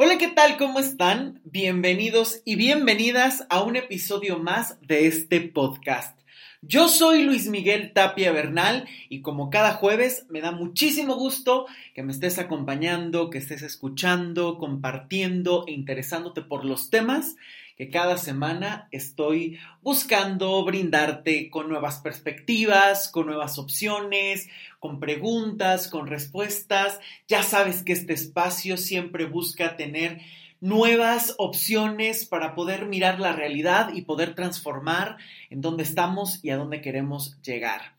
[0.00, 0.58] Hola, ¿qué tal?
[0.58, 1.40] ¿Cómo están?
[1.42, 6.16] Bienvenidos y bienvenidas a un episodio más de este podcast.
[6.62, 12.04] Yo soy Luis Miguel Tapia Bernal y como cada jueves me da muchísimo gusto que
[12.04, 17.34] me estés acompañando, que estés escuchando, compartiendo e interesándote por los temas
[17.78, 24.48] que cada semana estoy buscando brindarte con nuevas perspectivas, con nuevas opciones,
[24.80, 26.98] con preguntas, con respuestas.
[27.28, 30.20] Ya sabes que este espacio siempre busca tener
[30.60, 35.16] nuevas opciones para poder mirar la realidad y poder transformar
[35.48, 37.94] en dónde estamos y a dónde queremos llegar.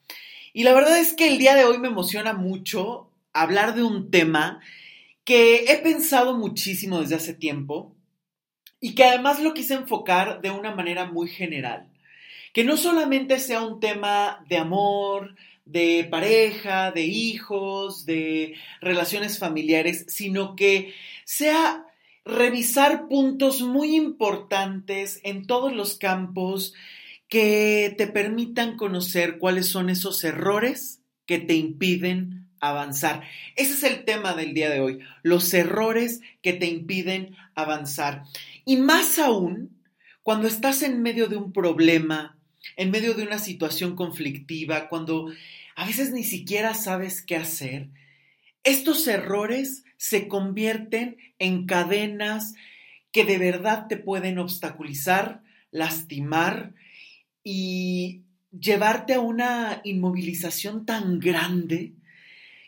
[0.52, 4.12] Y la verdad es que el día de hoy me emociona mucho hablar de un
[4.12, 4.60] tema
[5.24, 7.96] que he pensado muchísimo desde hace tiempo
[8.80, 11.88] y que además lo quise enfocar de una manera muy general.
[12.54, 20.06] Que no solamente sea un tema de amor, de pareja, de hijos, de relaciones familiares,
[20.08, 20.94] sino que
[21.26, 21.86] sea
[22.26, 26.74] revisar puntos muy importantes en todos los campos
[27.28, 33.22] que te permitan conocer cuáles son esos errores que te impiden avanzar.
[33.56, 38.24] Ese es el tema del día de hoy, los errores que te impiden avanzar.
[38.66, 39.80] Y más aún
[40.24, 42.38] cuando estás en medio de un problema,
[42.76, 45.32] en medio de una situación conflictiva, cuando
[45.76, 47.90] a veces ni siquiera sabes qué hacer,
[48.64, 52.54] estos errores se convierten en cadenas
[53.12, 56.74] que de verdad te pueden obstaculizar, lastimar
[57.44, 61.94] y llevarte a una inmovilización tan grande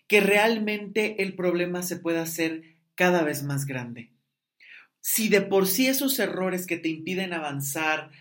[0.07, 4.10] que realmente el problema se pueda hacer cada vez más grande.
[5.01, 8.11] Si de por sí esos errores que te impiden avanzar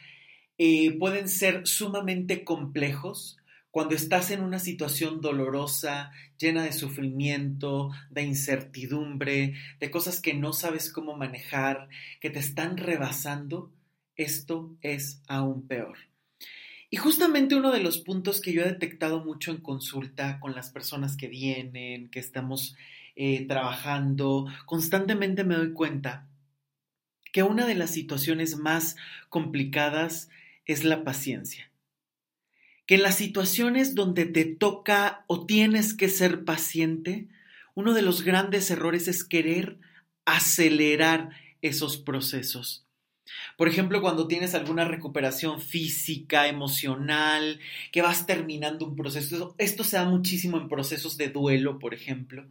[0.56, 3.37] eh, pueden ser sumamente complejos,
[3.70, 10.53] cuando estás en una situación dolorosa, llena de sufrimiento, de incertidumbre, de cosas que no
[10.53, 11.89] sabes cómo manejar,
[12.20, 13.72] que te están rebasando,
[14.17, 15.98] esto es aún peor.
[16.91, 20.71] Y justamente uno de los puntos que yo he detectado mucho en consulta con las
[20.71, 22.75] personas que vienen, que estamos
[23.15, 26.30] eh, trabajando, constantemente me doy cuenta
[27.33, 28.97] que una de las situaciones más
[29.29, 30.29] complicadas
[30.67, 31.71] es la paciencia.
[32.87, 37.29] Que en las situaciones donde te toca o tienes que ser paciente,
[37.75, 39.79] uno de los grandes errores es querer
[40.25, 41.31] acelerar
[41.63, 42.87] esos procesos.
[43.57, 47.61] Por ejemplo, cuando tienes alguna recuperación física, emocional,
[47.93, 52.47] que vas terminando un proceso, esto se da muchísimo en procesos de duelo, por ejemplo,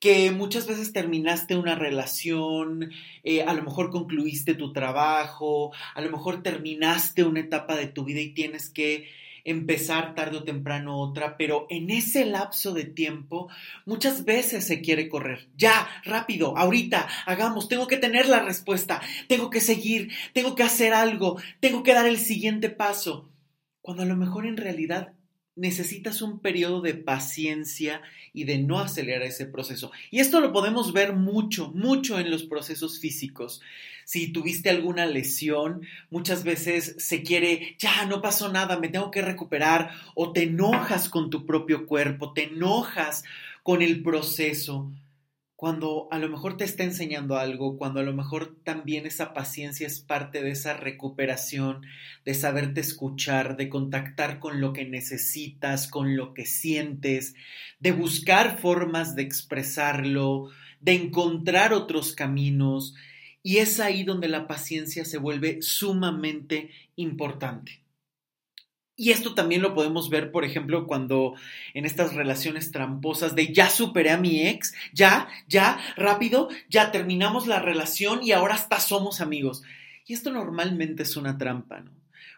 [0.00, 2.90] que muchas veces terminaste una relación,
[3.22, 8.04] eh, a lo mejor concluiste tu trabajo, a lo mejor terminaste una etapa de tu
[8.04, 9.08] vida y tienes que
[9.44, 13.48] empezar tarde o temprano otra, pero en ese lapso de tiempo
[13.84, 15.48] muchas veces se quiere correr.
[15.56, 20.94] Ya, rápido, ahorita, hagamos, tengo que tener la respuesta, tengo que seguir, tengo que hacer
[20.94, 23.30] algo, tengo que dar el siguiente paso,
[23.82, 25.14] cuando a lo mejor en realidad
[25.60, 28.00] necesitas un periodo de paciencia
[28.32, 29.92] y de no acelerar ese proceso.
[30.10, 33.60] Y esto lo podemos ver mucho, mucho en los procesos físicos.
[34.06, 39.20] Si tuviste alguna lesión, muchas veces se quiere, ya no pasó nada, me tengo que
[39.20, 43.22] recuperar, o te enojas con tu propio cuerpo, te enojas
[43.62, 44.90] con el proceso
[45.60, 49.86] cuando a lo mejor te está enseñando algo, cuando a lo mejor también esa paciencia
[49.86, 51.82] es parte de esa recuperación,
[52.24, 57.34] de saberte escuchar, de contactar con lo que necesitas, con lo que sientes,
[57.78, 60.48] de buscar formas de expresarlo,
[60.80, 62.94] de encontrar otros caminos.
[63.42, 67.82] Y es ahí donde la paciencia se vuelve sumamente importante.
[69.00, 71.34] Y esto también lo podemos ver, por ejemplo, cuando
[71.72, 77.46] en estas relaciones tramposas de ya superé a mi ex, ya, ya, rápido, ya terminamos
[77.46, 79.62] la relación y ahora hasta somos amigos.
[80.06, 81.92] Y esto normalmente es una trampa, ¿no?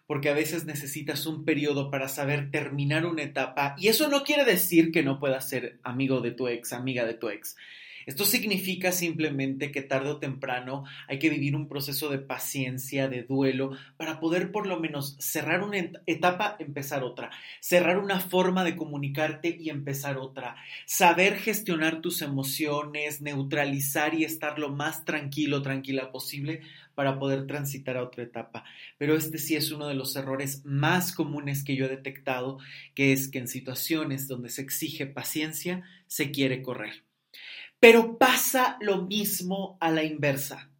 [0.06, 4.44] Porque a veces necesitas un periodo para saber terminar una etapa y eso no quiere
[4.44, 7.56] decir que no puedas ser amigo de tu ex, amiga de tu ex.
[8.06, 13.22] Esto significa simplemente que tarde o temprano hay que vivir un proceso de paciencia, de
[13.22, 17.30] duelo, para poder por lo menos cerrar una etapa, empezar otra,
[17.60, 20.56] cerrar una forma de comunicarte y empezar otra,
[20.86, 26.62] saber gestionar tus emociones, neutralizar y estar lo más tranquilo, tranquila posible
[26.94, 28.64] para poder transitar a otra etapa.
[28.98, 32.58] Pero este sí es uno de los errores más comunes que yo he detectado,
[32.94, 37.04] que es que en situaciones donde se exige paciencia, se quiere correr.
[37.82, 40.70] Pero pasa lo mismo a la inversa.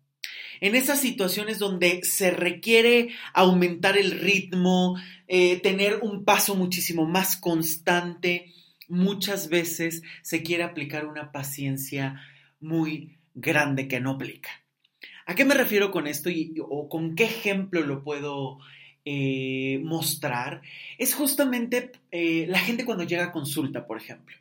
[0.61, 4.97] En esas situaciones donde se requiere aumentar el ritmo,
[5.27, 8.53] eh, tener un paso muchísimo más constante,
[8.87, 12.23] muchas veces se quiere aplicar una paciencia
[12.61, 14.51] muy grande que no aplica.
[15.27, 18.61] ¿A qué me refiero con esto y, o con qué ejemplo lo puedo
[19.05, 20.63] eh, mostrar?
[20.99, 24.37] Es justamente eh, la gente cuando llega a consulta, por ejemplo.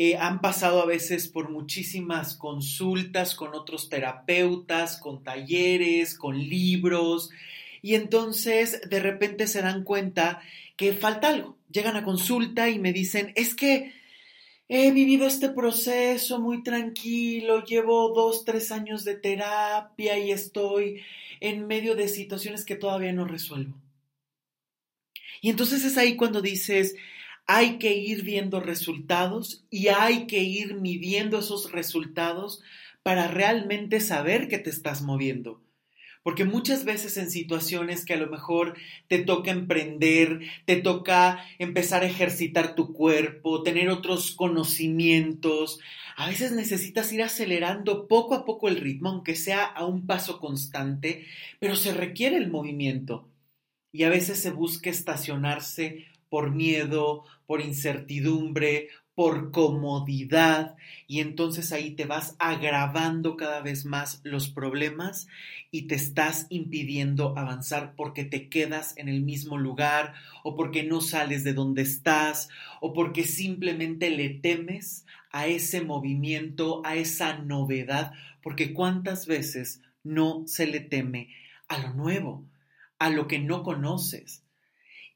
[0.00, 7.30] Eh, han pasado a veces por muchísimas consultas con otros terapeutas, con talleres, con libros,
[7.82, 10.40] y entonces de repente se dan cuenta
[10.76, 11.58] que falta algo.
[11.68, 13.92] Llegan a consulta y me dicen, es que
[14.68, 21.02] he vivido este proceso muy tranquilo, llevo dos, tres años de terapia y estoy
[21.40, 23.74] en medio de situaciones que todavía no resuelvo.
[25.40, 26.94] Y entonces es ahí cuando dices,
[27.48, 32.62] hay que ir viendo resultados y hay que ir midiendo esos resultados
[33.02, 35.62] para realmente saber que te estás moviendo.
[36.22, 42.02] Porque muchas veces en situaciones que a lo mejor te toca emprender, te toca empezar
[42.02, 45.80] a ejercitar tu cuerpo, tener otros conocimientos,
[46.16, 50.38] a veces necesitas ir acelerando poco a poco el ritmo, aunque sea a un paso
[50.38, 51.24] constante,
[51.60, 53.26] pero se requiere el movimiento.
[53.90, 58.88] Y a veces se busca estacionarse por miedo, por incertidumbre,
[59.18, 60.76] por comodidad
[61.08, 65.26] y entonces ahí te vas agravando cada vez más los problemas
[65.72, 70.14] y te estás impidiendo avanzar porque te quedas en el mismo lugar
[70.44, 72.48] o porque no sales de donde estás
[72.80, 80.44] o porque simplemente le temes a ese movimiento, a esa novedad, porque cuántas veces no
[80.46, 81.34] se le teme
[81.66, 82.44] a lo nuevo,
[83.00, 84.44] a lo que no conoces.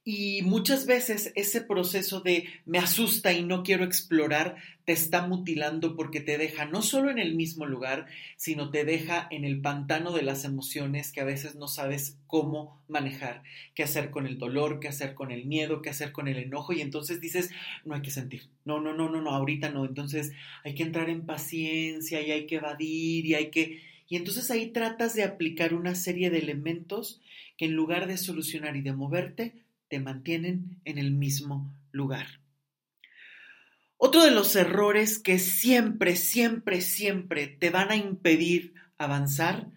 [0.05, 5.95] Y muchas veces ese proceso de me asusta y no quiero explorar te está mutilando
[5.95, 8.07] porque te deja no solo en el mismo lugar,
[8.37, 12.83] sino te deja en el pantano de las emociones que a veces no sabes cómo
[12.89, 13.45] manejar,
[13.77, 16.73] qué hacer con el dolor, qué hacer con el miedo, qué hacer con el enojo
[16.73, 17.51] y entonces dices,
[17.85, 20.33] no hay que sentir, no, no, no, no, no, ahorita no, entonces
[20.65, 23.81] hay que entrar en paciencia y hay que evadir y hay que...
[24.09, 27.23] Y entonces ahí tratas de aplicar una serie de elementos
[27.57, 29.62] que en lugar de solucionar y de moverte,
[29.93, 32.41] te mantienen en el mismo lugar.
[33.99, 39.71] Otro de los errores que siempre, siempre, siempre te van a impedir avanzar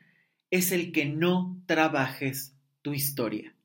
[0.52, 3.58] es el que no trabajes tu historia.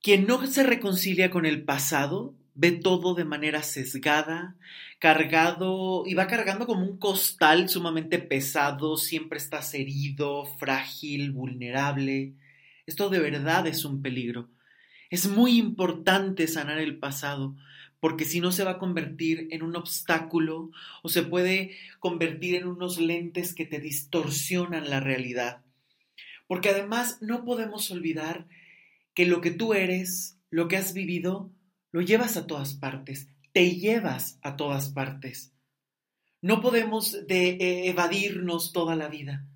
[0.00, 4.54] Quien no se reconcilia con el pasado ve todo de manera sesgada,
[5.00, 12.34] cargado y va cargando como un costal sumamente pesado, siempre estás herido, frágil, vulnerable.
[12.86, 14.48] Esto de verdad es un peligro.
[15.10, 17.56] Es muy importante sanar el pasado,
[18.00, 20.70] porque si no se va a convertir en un obstáculo
[21.02, 25.62] o se puede convertir en unos lentes que te distorsionan la realidad.
[26.46, 28.46] Porque además no podemos olvidar
[29.14, 31.50] que lo que tú eres, lo que has vivido,
[31.90, 35.52] lo llevas a todas partes, te llevas a todas partes.
[36.42, 39.46] No podemos de, eh, evadirnos toda la vida.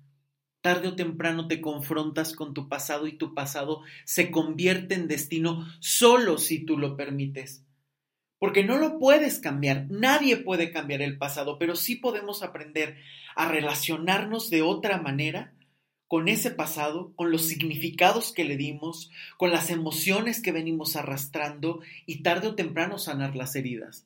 [0.61, 5.67] Tarde o temprano te confrontas con tu pasado y tu pasado se convierte en destino
[5.79, 7.63] solo si tú lo permites.
[8.37, 12.97] Porque no lo puedes cambiar, nadie puede cambiar el pasado, pero sí podemos aprender
[13.35, 15.53] a relacionarnos de otra manera
[16.07, 21.79] con ese pasado, con los significados que le dimos, con las emociones que venimos arrastrando
[22.05, 24.05] y tarde o temprano sanar las heridas.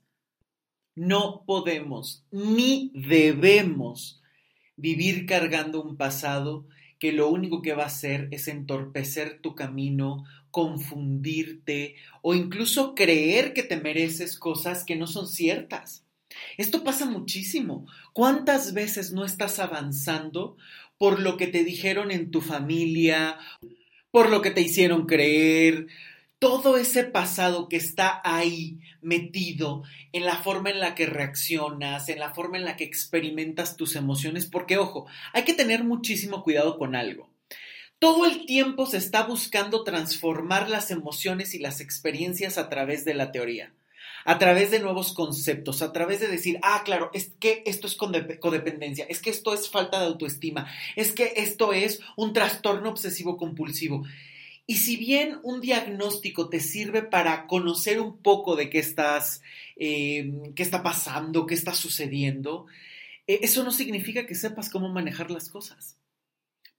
[0.93, 4.21] No podemos ni debemos
[4.77, 6.65] vivir cargando un pasado
[6.99, 13.53] que lo único que va a hacer es entorpecer tu camino, confundirte o incluso creer
[13.53, 16.05] que te mereces cosas que no son ciertas.
[16.57, 17.85] Esto pasa muchísimo.
[18.13, 20.57] ¿Cuántas veces no estás avanzando
[20.97, 23.37] por lo que te dijeron en tu familia,
[24.11, 25.87] por lo que te hicieron creer,
[26.39, 32.19] todo ese pasado que está ahí metido en la forma en la que reaccionas, en
[32.19, 36.77] la forma en la que experimentas tus emociones, porque ojo, hay que tener muchísimo cuidado
[36.77, 37.29] con algo.
[37.99, 43.13] Todo el tiempo se está buscando transformar las emociones y las experiencias a través de
[43.13, 43.73] la teoría,
[44.25, 47.95] a través de nuevos conceptos, a través de decir, ah, claro, es que esto es
[47.95, 53.37] codependencia, es que esto es falta de autoestima, es que esto es un trastorno obsesivo
[53.37, 54.03] compulsivo.
[54.67, 59.41] Y si bien un diagnóstico te sirve para conocer un poco de qué estás,
[59.75, 62.65] eh, qué está pasando, qué está sucediendo,
[63.27, 65.97] eh, eso no significa que sepas cómo manejar las cosas.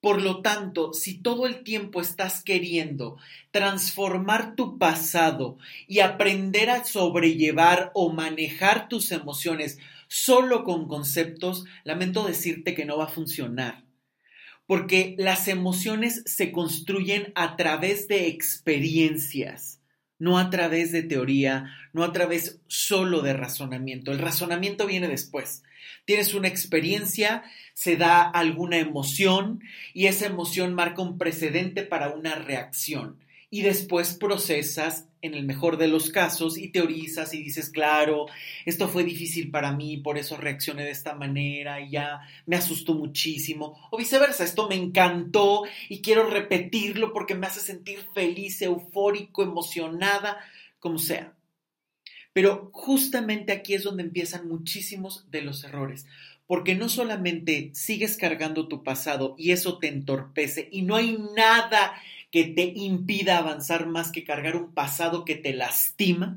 [0.01, 3.19] Por lo tanto, si todo el tiempo estás queriendo
[3.51, 9.79] transformar tu pasado y aprender a sobrellevar o manejar tus emociones
[10.09, 13.86] solo con conceptos, lamento decirte que no va a funcionar
[14.67, 19.81] porque las emociones se construyen a través de experiencias,
[20.19, 24.13] no a través de teoría, no a través solo de razonamiento.
[24.13, 25.63] El razonamiento viene después,
[26.07, 27.43] Tienes una experiencia,
[27.75, 29.61] se da alguna emoción
[29.93, 33.19] y esa emoción marca un precedente para una reacción.
[33.51, 38.27] Y después procesas, en el mejor de los casos, y teorizas y dices, claro,
[38.65, 42.95] esto fue difícil para mí, por eso reaccioné de esta manera y ya me asustó
[42.95, 43.79] muchísimo.
[43.91, 50.39] O viceversa, esto me encantó y quiero repetirlo porque me hace sentir feliz, eufórico, emocionada,
[50.79, 51.35] como sea.
[52.33, 56.07] Pero justamente aquí es donde empiezan muchísimos de los errores,
[56.47, 61.95] porque no solamente sigues cargando tu pasado y eso te entorpece y no hay nada
[62.37, 66.37] que te impida avanzar más que cargar un pasado que te lastima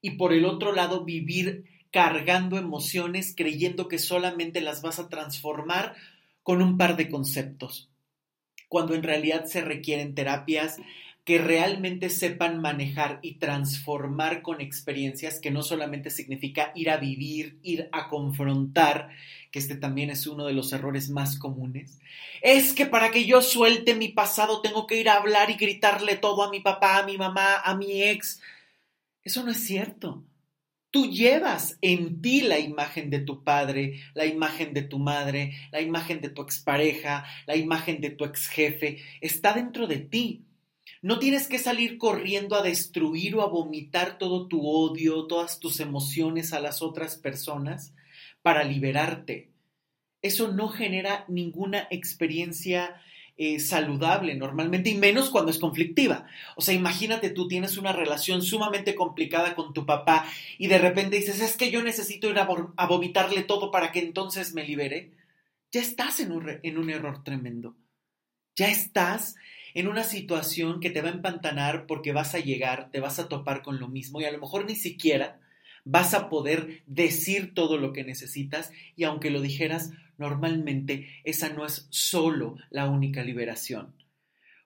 [0.00, 5.96] y por el otro lado vivir cargando emociones creyendo que solamente las vas a transformar
[6.44, 7.90] con un par de conceptos,
[8.68, 10.76] cuando en realidad se requieren terapias
[11.24, 17.58] que realmente sepan manejar y transformar con experiencias que no solamente significa ir a vivir,
[17.64, 19.08] ir a confrontar,
[19.50, 21.98] que este también es uno de los errores más comunes.
[22.42, 26.16] Es que para que yo suelte mi pasado tengo que ir a hablar y gritarle
[26.16, 28.40] todo a mi papá, a mi mamá, a mi ex.
[29.24, 30.24] Eso no es cierto.
[30.90, 35.80] Tú llevas en ti la imagen de tu padre, la imagen de tu madre, la
[35.80, 39.02] imagen de tu expareja, la imagen de tu ex jefe.
[39.20, 40.44] Está dentro de ti.
[41.02, 45.80] No tienes que salir corriendo a destruir o a vomitar todo tu odio, todas tus
[45.80, 47.92] emociones a las otras personas
[48.42, 49.50] para liberarte.
[50.22, 53.00] Eso no genera ninguna experiencia
[53.40, 56.26] eh, saludable normalmente y menos cuando es conflictiva.
[56.56, 60.26] O sea, imagínate tú tienes una relación sumamente complicada con tu papá
[60.58, 64.00] y de repente dices, es que yo necesito ir a, a vomitarle todo para que
[64.00, 65.12] entonces me libere.
[65.70, 67.76] Ya estás en un, en un error tremendo.
[68.56, 69.36] Ya estás
[69.74, 73.28] en una situación que te va a empantanar porque vas a llegar, te vas a
[73.28, 75.38] topar con lo mismo y a lo mejor ni siquiera
[75.90, 81.64] vas a poder decir todo lo que necesitas y aunque lo dijeras, normalmente esa no
[81.64, 83.94] es solo la única liberación,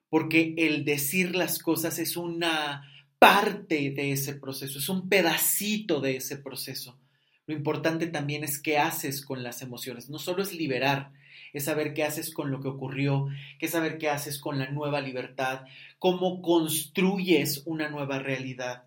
[0.09, 6.17] porque el decir las cosas es una parte de ese proceso, es un pedacito de
[6.17, 6.99] ese proceso.
[7.45, 11.13] Lo importante también es qué haces con las emociones, no solo es liberar,
[11.53, 13.27] es saber qué haces con lo que ocurrió,
[13.59, 15.61] qué saber qué haces con la nueva libertad,
[15.99, 18.83] cómo construyes una nueva realidad.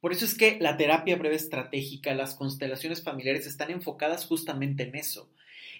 [0.00, 4.94] Por eso es que la terapia breve estratégica, las constelaciones familiares están enfocadas justamente en
[4.94, 5.30] eso,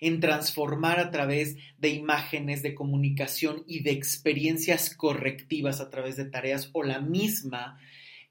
[0.01, 6.25] en transformar a través de imágenes, de comunicación y de experiencias correctivas a través de
[6.25, 7.79] tareas o la misma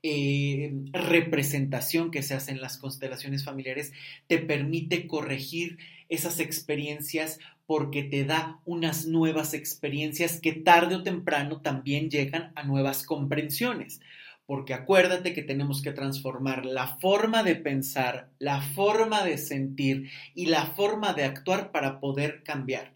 [0.04, 3.94] eh, representación que se hace en las constelaciones familiares
[4.28, 11.62] te permite corregir esas experiencias porque te da unas nuevas experiencias que tarde o temprano
[11.62, 14.00] también llegan a nuevas comprensiones.
[14.48, 20.48] Porque acuérdate que tenemos que transformar la forma de pensar, la forma de sentir y
[20.48, 22.96] la forma de actuar para poder cambiar.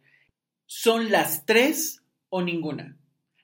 [0.65, 2.97] Son las tres o ninguna.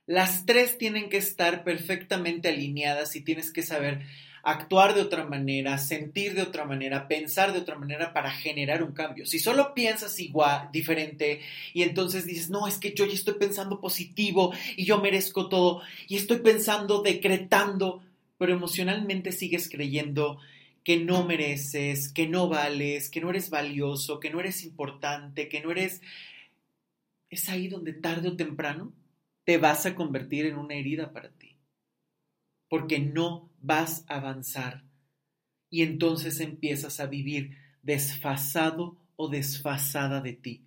[0.08, 4.06] Las tres tienen que estar perfectamente alineadas y tienes que saber
[4.48, 8.94] actuar de otra manera, sentir de otra manera, pensar de otra manera para generar un
[8.94, 9.25] cambio.
[9.25, 11.42] Si solo piensas igual, diferente,
[11.74, 15.82] y entonces dices, no, es que yo ya estoy pensando positivo y yo merezco todo,
[16.08, 18.01] y estoy pensando, decretando,
[18.38, 20.39] pero emocionalmente sigues creyendo
[20.82, 25.60] que no mereces, que no vales, que no eres valioso, que no eres importante, que
[25.60, 26.01] no eres...
[27.30, 28.94] Es ahí donde tarde o temprano
[29.44, 31.37] te vas a convertir en una herida para ti
[32.70, 34.84] porque no vas a avanzar.
[35.70, 40.64] Y entonces empiezas a vivir desfasado o desfasada de ti.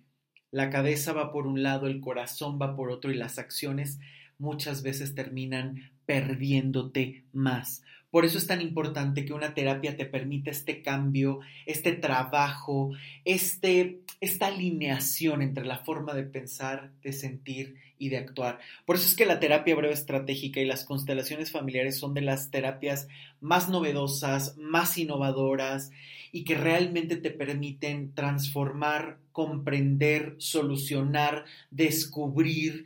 [0.51, 3.99] La cabeza va por un lado, el corazón va por otro y las acciones
[4.37, 7.83] muchas veces terminan perdiéndote más.
[8.11, 12.91] Por eso es tan importante que una terapia te permita este cambio, este trabajo,
[13.23, 18.59] este, esta alineación entre la forma de pensar, de sentir y de actuar.
[18.85, 22.51] Por eso es que la terapia breve estratégica y las constelaciones familiares son de las
[22.51, 23.07] terapias
[23.39, 25.91] más novedosas, más innovadoras
[26.31, 32.85] y que realmente te permiten transformar, comprender, solucionar, descubrir,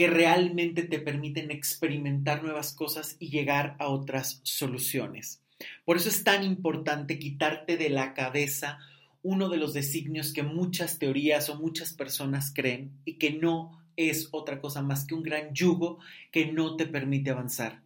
[0.00, 5.42] que realmente te permiten experimentar nuevas cosas y llegar a otras soluciones.
[5.84, 8.78] Por eso es tan importante quitarte de la cabeza
[9.22, 14.30] uno de los designios que muchas teorías o muchas personas creen y que no es
[14.30, 15.98] otra cosa más que un gran yugo
[16.32, 17.82] que no te permite avanzar.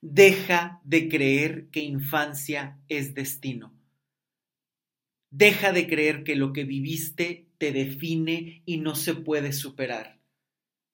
[0.00, 3.74] Deja de creer que infancia es destino.
[5.32, 10.17] Deja de creer que lo que viviste te define y no se puede superar.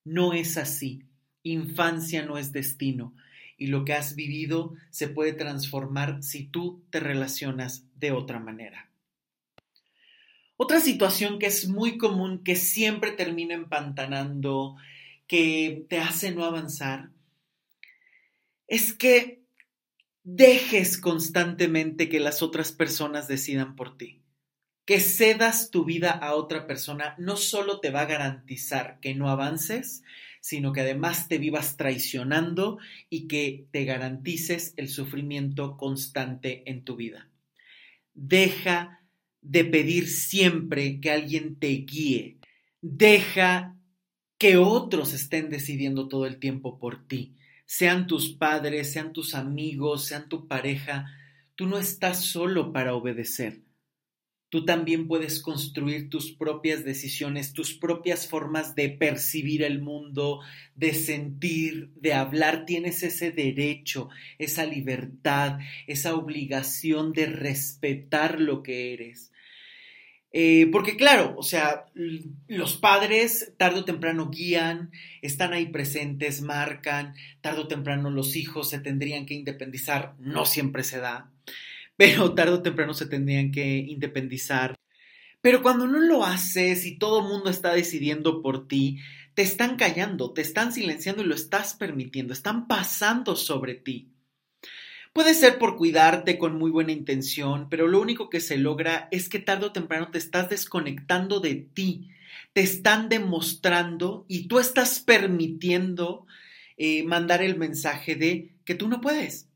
[0.05, 1.05] No es así.
[1.43, 3.15] Infancia no es destino
[3.57, 8.91] y lo que has vivido se puede transformar si tú te relacionas de otra manera.
[10.57, 14.77] Otra situación que es muy común, que siempre termina empantanando,
[15.27, 17.11] que te hace no avanzar,
[18.67, 19.43] es que
[20.23, 24.24] dejes constantemente que las otras personas decidan por ti.
[24.85, 29.31] Que cedas tu vida a otra persona no solo te va a garantizar que no
[29.31, 30.03] avances,
[30.41, 36.97] sino que además te vivas traicionando y que te garantices el sufrimiento constante en tu
[36.97, 37.31] vida.
[38.13, 39.01] Deja
[39.41, 42.39] de pedir siempre que alguien te guíe.
[42.83, 43.77] Deja
[44.37, 47.35] que otros estén decidiendo todo el tiempo por ti
[47.67, 51.07] sean tus padres, sean tus amigos, sean tu pareja,
[51.55, 53.64] tú no estás solo para obedecer.
[54.55, 60.43] Tú también puedes construir tus propias decisiones, tus propias formas de percibir el mundo,
[60.77, 62.65] de sentir, de hablar.
[62.65, 65.59] Tienes ese derecho, esa libertad,
[65.89, 69.33] esa obligación de respetar lo que eres.
[70.31, 71.87] Eh, porque claro, o sea,
[72.47, 78.71] los padres tarde o temprano guían, están ahí presentes, marcan, tarde o temprano los hijos
[78.71, 81.34] se tendrían que independizar, no siempre se da,
[81.97, 84.75] pero tarde o temprano se tendrían que independizar.
[85.41, 88.99] Pero cuando no lo haces y todo el mundo está decidiendo por ti,
[89.35, 94.11] te están callando, te están silenciando y lo estás permitiendo, están pasando sobre ti.
[95.13, 99.29] Puede ser por cuidarte con muy buena intención, pero lo único que se logra es
[99.29, 102.11] que tarde o temprano te estás desconectando de ti,
[102.53, 106.27] te están demostrando y tú estás permitiendo
[106.77, 109.49] eh, mandar el mensaje de que tú no puedes.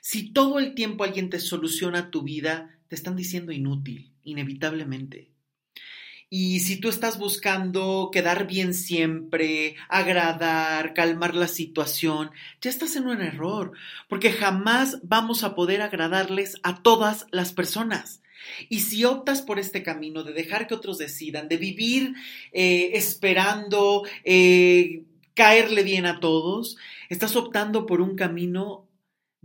[0.00, 5.30] Si todo el tiempo alguien te soluciona tu vida, te están diciendo inútil, inevitablemente.
[6.28, 13.06] Y si tú estás buscando quedar bien siempre, agradar, calmar la situación, ya estás en
[13.06, 13.72] un error,
[14.08, 18.22] porque jamás vamos a poder agradarles a todas las personas.
[18.68, 22.14] Y si optas por este camino de dejar que otros decidan, de vivir
[22.52, 25.04] eh, esperando eh,
[25.34, 26.76] caerle bien a todos,
[27.08, 28.85] estás optando por un camino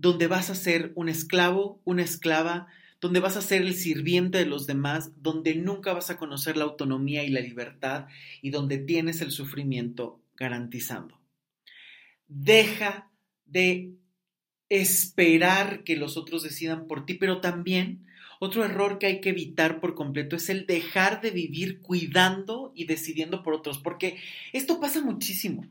[0.02, 2.68] donde vas a ser un esclavo, una esclava
[3.00, 6.64] donde vas a ser el sirviente de los demás, donde nunca vas a conocer la
[6.64, 8.08] autonomía y la libertad
[8.42, 11.20] y donde tienes el sufrimiento garantizando.
[12.28, 13.12] Deja
[13.46, 13.92] de
[14.70, 18.08] esperar que los otros decidan por ti, pero también
[18.40, 22.86] otro error que hay que evitar por completo es el dejar de vivir cuidando y
[22.86, 24.18] decidiendo por otros, porque
[24.52, 25.68] esto pasa muchísimo.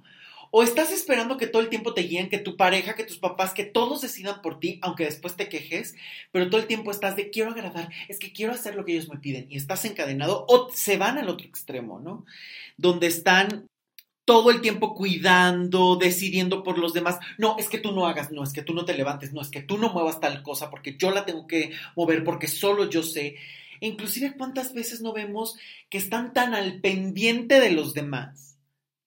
[0.51, 3.55] O estás esperando que todo el tiempo te guíen, que tu pareja, que tus papás,
[3.55, 5.95] que todos decidan por ti, aunque después te quejes,
[6.33, 9.09] pero todo el tiempo estás de quiero agradar, es que quiero hacer lo que ellos
[9.09, 12.25] me piden y estás encadenado o se van al otro extremo, ¿no?
[12.77, 13.69] Donde están
[14.25, 17.19] todo el tiempo cuidando, decidiendo por los demás.
[17.39, 19.51] No, es que tú no hagas, no, es que tú no te levantes, no, es
[19.51, 23.03] que tú no muevas tal cosa porque yo la tengo que mover porque solo yo
[23.03, 23.37] sé.
[23.81, 25.57] inclusive cuántas veces no vemos
[25.89, 28.50] que están tan al pendiente de los demás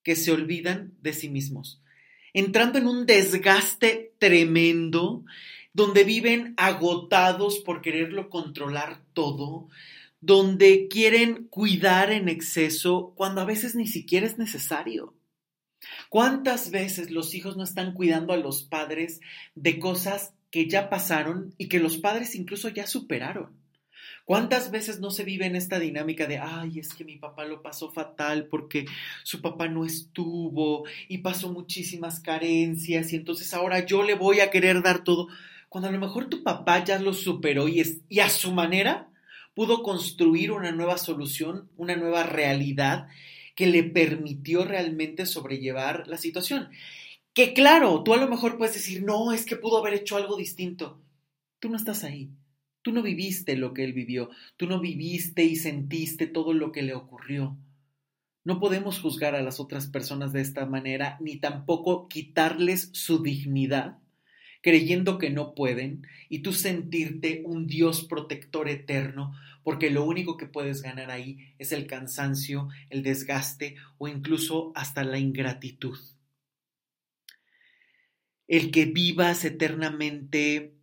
[0.04, 1.82] que se olvidan de sí mismos,
[2.32, 5.24] entrando en un desgaste tremendo,
[5.72, 9.68] donde viven agotados por quererlo controlar todo,
[10.20, 15.14] donde quieren cuidar en exceso cuando a veces ni siquiera es necesario.
[16.08, 19.20] ¿Cuántas veces los hijos no están cuidando a los padres
[19.54, 23.63] de cosas que ya pasaron y que los padres incluso ya superaron?
[24.24, 27.60] ¿Cuántas veces no se vive en esta dinámica de, ay, es que mi papá lo
[27.60, 28.86] pasó fatal porque
[29.22, 34.50] su papá no estuvo y pasó muchísimas carencias y entonces ahora yo le voy a
[34.50, 35.28] querer dar todo?
[35.68, 39.10] Cuando a lo mejor tu papá ya lo superó y, es, y a su manera
[39.54, 43.08] pudo construir una nueva solución, una nueva realidad
[43.54, 46.70] que le permitió realmente sobrellevar la situación.
[47.34, 50.36] Que claro, tú a lo mejor puedes decir, no, es que pudo haber hecho algo
[50.36, 50.98] distinto.
[51.60, 52.30] Tú no estás ahí.
[52.84, 56.82] Tú no viviste lo que él vivió, tú no viviste y sentiste todo lo que
[56.82, 57.56] le ocurrió.
[58.44, 63.96] No podemos juzgar a las otras personas de esta manera, ni tampoco quitarles su dignidad,
[64.60, 70.44] creyendo que no pueden, y tú sentirte un Dios protector eterno, porque lo único que
[70.44, 75.98] puedes ganar ahí es el cansancio, el desgaste o incluso hasta la ingratitud.
[78.46, 80.74] El que vivas eternamente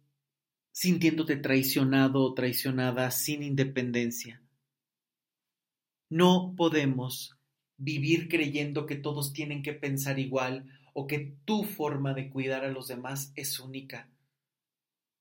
[0.81, 4.41] sintiéndote traicionado o traicionada sin independencia.
[6.09, 7.37] No podemos
[7.77, 10.65] vivir creyendo que todos tienen que pensar igual
[10.95, 14.09] o que tu forma de cuidar a los demás es única,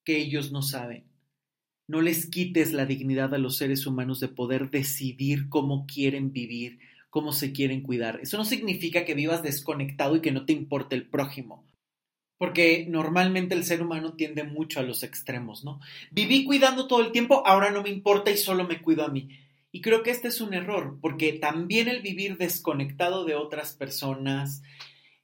[0.03, 1.05] que ellos no saben.
[1.87, 6.79] No les quites la dignidad a los seres humanos de poder decidir cómo quieren vivir,
[7.11, 8.19] cómo se quieren cuidar.
[8.23, 11.70] Eso no significa que vivas desconectado y que no te importe el prójimo
[12.41, 15.79] porque normalmente el ser humano tiende mucho a los extremos, ¿no?
[16.11, 19.29] Viví cuidando todo el tiempo, ahora no me importa y solo me cuido a mí.
[19.71, 24.63] Y creo que este es un error, porque también el vivir desconectado de otras personas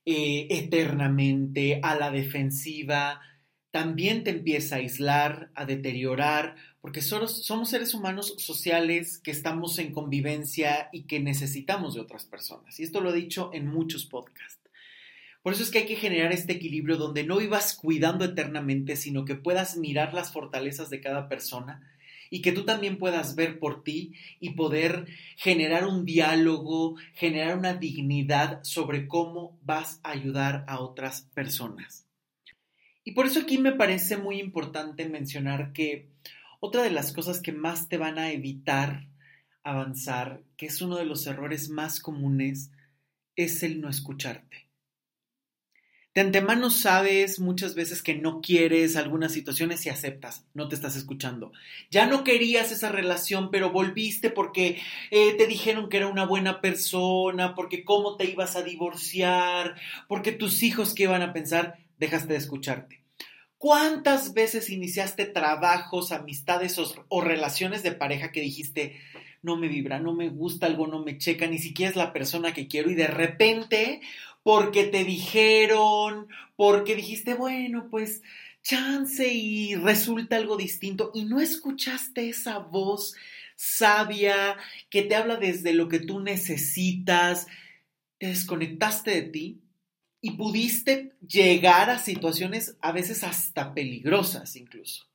[0.05, 3.23] eh, eternamente, a la defensiva,
[3.71, 9.95] también te empieza a aislar, a deteriorar, porque somos seres humanos sociales que estamos en
[9.95, 12.79] convivencia y que necesitamos de otras personas.
[12.79, 14.66] Y esto lo he dicho en muchos podcasts.
[15.47, 19.25] Por eso es que hay que generar este equilibrio donde no vivas cuidando eternamente, sino
[19.25, 21.89] que puedas mirar las fortalezas de cada persona
[22.31, 25.07] y que tú también puedas ver por ti y poder
[25.37, 32.09] generar un diálogo, generar una dignidad sobre cómo vas a ayudar a otras personas.
[33.05, 36.09] Y por eso aquí me parece muy importante mencionar que
[36.59, 39.07] otra de las cosas que más te van a evitar
[39.63, 42.73] avanzar, que es uno de los errores más comunes,
[43.37, 44.66] es el no escucharte.
[46.17, 50.97] De antemano sabes muchas veces que no quieres algunas situaciones y aceptas, no te estás
[50.97, 51.53] escuchando.
[51.91, 56.63] Ya no querías esa relación, pero volviste porque eh, te dijeron que era una buena
[56.63, 59.75] persona, porque cómo te ibas a divorciar,
[60.09, 63.03] porque tus hijos qué iban a pensar, dejaste de escucharte.
[63.59, 68.99] ¿Cuántas veces iniciaste trabajos, amistades o, relaciones de pareja que dijiste,
[69.43, 72.55] no me vibra, no me gusta, algo no me checa, ni siquiera es la persona
[72.55, 74.01] que quiero y de repente,
[74.47, 78.23] porque te dijeron, porque dijiste, bueno, pues
[78.63, 83.17] chance y resulta algo distinto y no escuchaste esa voz
[83.57, 84.57] sabia
[84.89, 87.49] que te habla desde lo que tú necesitas,
[88.19, 89.63] te desconectaste de ti
[90.21, 95.09] y pudiste llegar a situaciones a veces hasta peligrosas incluso.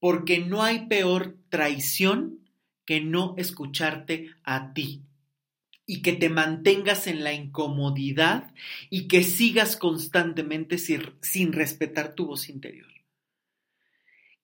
[0.00, 2.40] Porque no hay peor traición
[2.86, 5.04] que no escucharte a ti
[5.92, 8.54] y que te mantengas en la incomodidad
[8.88, 12.88] y que sigas constantemente sin, sin respetar tu voz interior.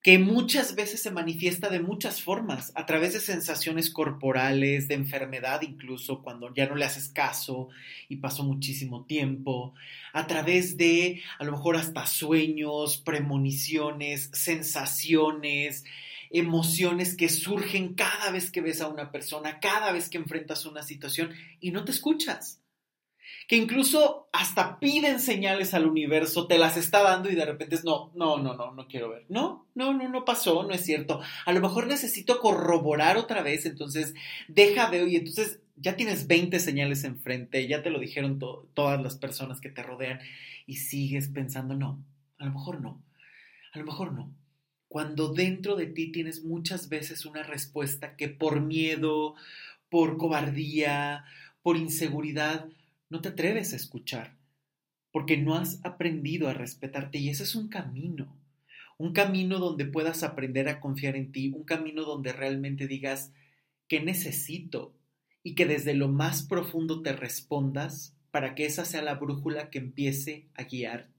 [0.03, 5.63] Que muchas veces se manifiesta de muchas formas, a través de sensaciones corporales, de enfermedad
[5.63, 7.69] incluso, cuando ya no le haces caso
[8.09, 9.73] y pasó muchísimo tiempo,
[10.13, 15.83] a través de a lo mejor hasta sueños, premoniciones, sensaciones,
[16.29, 20.83] emociones que surgen cada vez que ves a una persona, cada vez que enfrentas una
[20.83, 22.61] situación y no te escuchas
[23.49, 27.83] que incluso hasta piden señales al universo, te las está dando y de repente es
[27.83, 29.25] no, no, no, no, no quiero ver.
[29.27, 31.19] No, no, no, no pasó, no es cierto.
[31.47, 34.13] A lo mejor necesito corroborar otra vez, entonces
[34.47, 39.17] deja de y entonces ya tienes 20 señales enfrente, ya te lo dijeron todas las
[39.17, 40.19] personas que te rodean
[40.67, 42.03] y sigues pensando no,
[42.37, 43.01] a lo mejor no,
[43.73, 44.31] a lo mejor no.
[44.89, 49.35] Cuando dentro de ti tienes muchas veces una respuesta que por miedo,
[49.87, 51.25] por cobardía,
[51.61, 52.65] por inseguridad,
[53.07, 54.35] no te atreves a escuchar,
[55.11, 58.35] porque no has aprendido a respetarte y ese es un camino,
[58.97, 63.31] un camino donde puedas aprender a confiar en ti, un camino donde realmente digas,
[63.87, 64.95] ¿qué necesito?
[65.43, 69.77] Y que desde lo más profundo te respondas para que esa sea la brújula que
[69.77, 71.18] empiece a guiarte.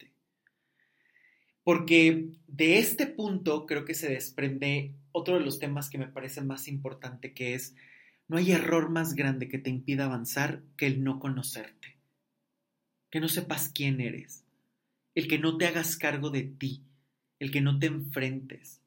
[1.70, 6.40] Porque de este punto creo que se desprende otro de los temas que me parece
[6.40, 7.76] más importante, que es
[8.26, 11.96] no hay error más grande que te impida avanzar que el no conocerte.
[13.08, 14.42] Que no sepas quién eres.
[15.14, 16.82] El que no te hagas cargo de ti.
[17.38, 18.80] El que no te enfrentes.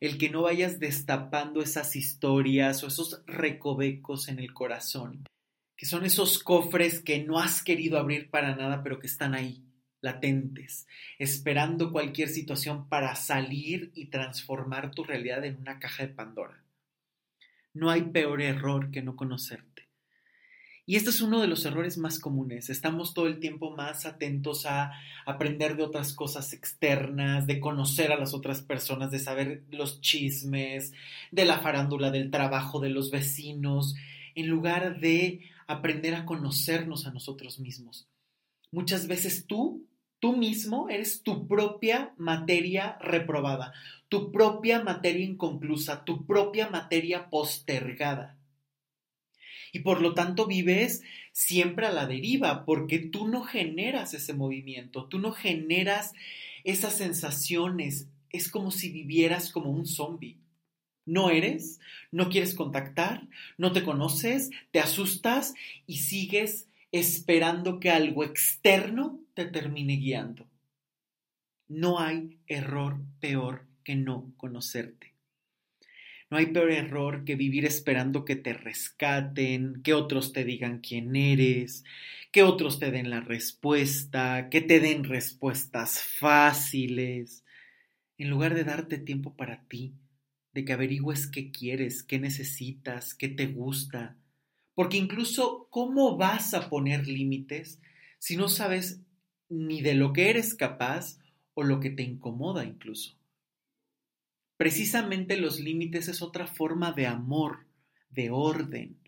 [0.00, 5.26] El que no vayas destapando esas historias o esos recovecos en el corazón.
[5.76, 9.62] Que son esos cofres que no has querido abrir para nada, pero que están ahí,
[10.00, 10.86] latentes,
[11.18, 16.62] esperando cualquier situación para salir y transformar tu realidad en una caja de Pandora.
[17.72, 19.88] No hay peor error que no conocerte.
[20.86, 22.68] Y este es uno de los errores más comunes.
[22.68, 24.92] Estamos todo el tiempo más atentos a
[25.24, 30.92] aprender de otras cosas externas, de conocer a las otras personas, de saber los chismes,
[31.30, 33.94] de la farándula del trabajo de los vecinos,
[34.34, 38.08] en lugar de aprender a conocernos a nosotros mismos.
[38.72, 39.86] Muchas veces tú,
[40.20, 43.72] tú mismo, eres tu propia materia reprobada
[44.10, 48.36] tu propia materia inconclusa, tu propia materia postergada.
[49.72, 51.02] Y por lo tanto vives
[51.32, 56.12] siempre a la deriva, porque tú no generas ese movimiento, tú no generas
[56.64, 60.38] esas sensaciones, es como si vivieras como un zombie.
[61.06, 61.78] No eres,
[62.10, 63.28] no quieres contactar,
[63.58, 65.54] no te conoces, te asustas
[65.86, 70.48] y sigues esperando que algo externo te termine guiando.
[71.68, 75.14] No hay error peor que no conocerte.
[76.30, 81.16] No hay peor error que vivir esperando que te rescaten, que otros te digan quién
[81.16, 81.84] eres,
[82.30, 87.44] que otros te den la respuesta, que te den respuestas fáciles,
[88.16, 89.94] en lugar de darte tiempo para ti,
[90.52, 94.16] de que averigües qué quieres, qué necesitas, qué te gusta.
[94.74, 97.80] Porque incluso, ¿cómo vas a poner límites
[98.18, 99.00] si no sabes
[99.48, 101.18] ni de lo que eres capaz
[101.54, 103.16] o lo que te incomoda incluso?
[104.56, 107.66] Precisamente los límites es otra forma de amor,
[108.10, 108.98] de orden.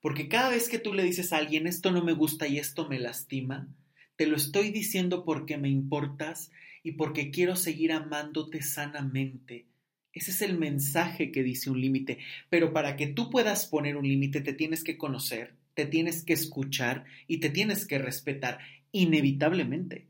[0.00, 2.88] Porque cada vez que tú le dices a alguien esto no me gusta y esto
[2.88, 3.68] me lastima,
[4.16, 6.50] te lo estoy diciendo porque me importas
[6.82, 9.66] y porque quiero seguir amándote sanamente.
[10.12, 12.18] Ese es el mensaje que dice un límite.
[12.48, 16.32] Pero para que tú puedas poner un límite te tienes que conocer, te tienes que
[16.32, 18.58] escuchar y te tienes que respetar,
[18.92, 20.06] inevitablemente.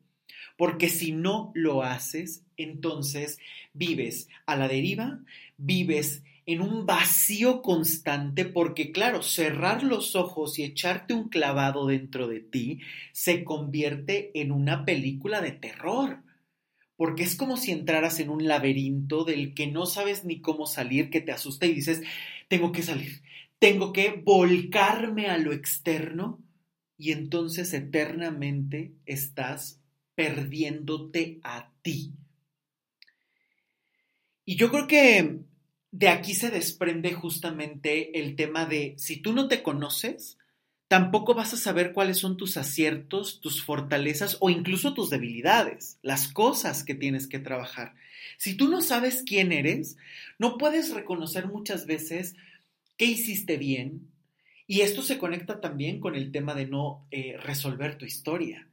[0.57, 3.39] Porque si no lo haces, entonces
[3.73, 5.21] vives a la deriva,
[5.57, 12.27] vives en un vacío constante porque, claro, cerrar los ojos y echarte un clavado dentro
[12.27, 12.81] de ti
[13.13, 16.23] se convierte en una película de terror.
[17.01, 21.09] Porque es como si entraras en un laberinto del que no sabes ni cómo salir,
[21.09, 22.03] que te asusta y dices,
[22.47, 23.23] tengo que salir,
[23.59, 26.45] tengo que volcarme a lo externo
[26.99, 29.81] y entonces eternamente estás
[30.15, 32.13] perdiéndote a ti.
[34.45, 35.39] Y yo creo que
[35.93, 40.37] de aquí se desprende justamente el tema de si tú no te conoces,
[40.91, 46.27] tampoco vas a saber cuáles son tus aciertos, tus fortalezas o incluso tus debilidades, las
[46.27, 47.95] cosas que tienes que trabajar.
[48.39, 49.99] Si tú no sabes quién eres,
[50.41, 52.35] no puedes reconocer muchas veces
[52.97, 54.09] qué hiciste bien.
[54.67, 58.67] Y esto se conecta también con el tema de no eh, resolver tu historia.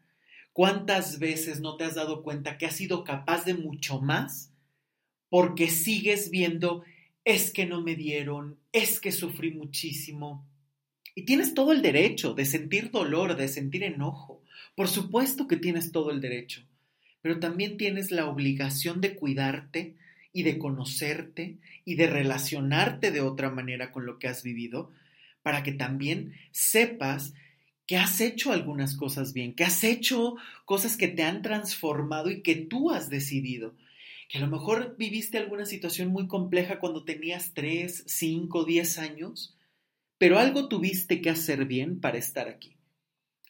[0.53, 4.49] ¿Cuántas veces no te has dado cuenta que has sido capaz de mucho más
[5.29, 6.83] porque sigues viendo
[7.25, 10.47] es que no me dieron, es que sufrí muchísimo.
[11.17, 14.43] Y tienes todo el derecho de sentir dolor, de sentir enojo.
[14.75, 16.61] Por supuesto que tienes todo el derecho,
[17.23, 19.95] pero también tienes la obligación de cuidarte
[20.31, 24.91] y de conocerte y de relacionarte de otra manera con lo que has vivido
[25.41, 27.33] para que también sepas
[27.87, 32.43] que has hecho algunas cosas bien, que has hecho cosas que te han transformado y
[32.43, 33.73] que tú has decidido
[34.29, 39.56] que a lo mejor viviste alguna situación muy compleja cuando tenías 3, 5, 10 años,
[40.17, 42.77] pero algo tuviste que hacer bien para estar aquí.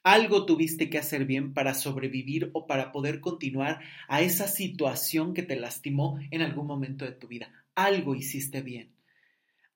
[0.03, 5.43] Algo tuviste que hacer bien para sobrevivir o para poder continuar a esa situación que
[5.43, 7.51] te lastimó en algún momento de tu vida.
[7.75, 8.93] Algo hiciste bien.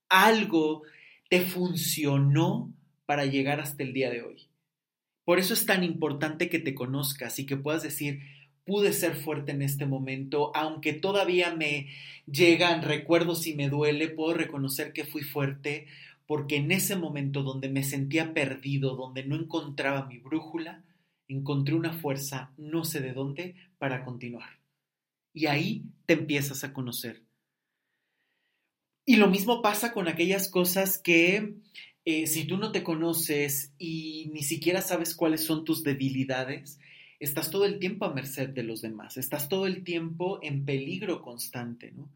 [0.08, 0.84] Algo
[1.30, 2.74] te funcionó
[3.06, 4.48] para llegar hasta el día de hoy.
[5.26, 8.22] Por eso es tan importante que te conozcas y que puedas decir,
[8.66, 11.90] pude ser fuerte en este momento, aunque todavía me
[12.26, 15.88] llegan recuerdos y me duele, puedo reconocer que fui fuerte
[16.28, 20.84] porque en ese momento donde me sentía perdido, donde no encontraba mi brújula,
[21.28, 24.60] encontré una fuerza, no sé de dónde, para continuar.
[25.34, 27.22] Y ahí te empiezas a conocer.
[29.06, 31.56] Y lo mismo pasa con aquellas cosas que
[32.06, 36.80] eh, si tú no te conoces y ni siquiera sabes cuáles son tus debilidades,
[37.20, 41.22] estás todo el tiempo a merced de los demás, estás todo el tiempo en peligro
[41.22, 42.10] constante, ¿no?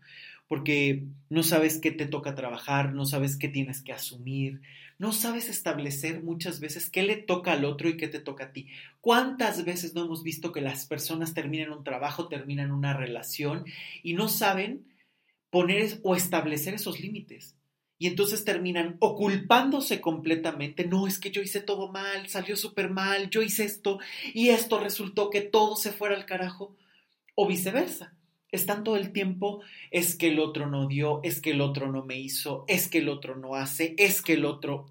[0.48, 4.62] Porque no sabes qué te toca trabajar, no sabes qué tienes que asumir,
[4.98, 8.52] no sabes establecer muchas veces qué le toca al otro y qué te toca a
[8.54, 8.68] ti.
[9.02, 13.66] ¿Cuántas veces no hemos visto que las personas terminan un trabajo, terminan una relación
[14.04, 14.86] y no saben
[15.50, 17.56] poner o establecer esos límites?
[17.98, 22.90] Y entonces terminan o culpándose completamente, no, es que yo hice todo mal, salió súper
[22.90, 24.00] mal, yo hice esto
[24.34, 26.76] y esto resultó que todo se fuera al carajo,
[27.36, 28.14] o viceversa.
[28.56, 32.06] Están todo el tiempo, es que el otro no dio, es que el otro no
[32.06, 34.88] me hizo, es que el otro no hace, es que el otro...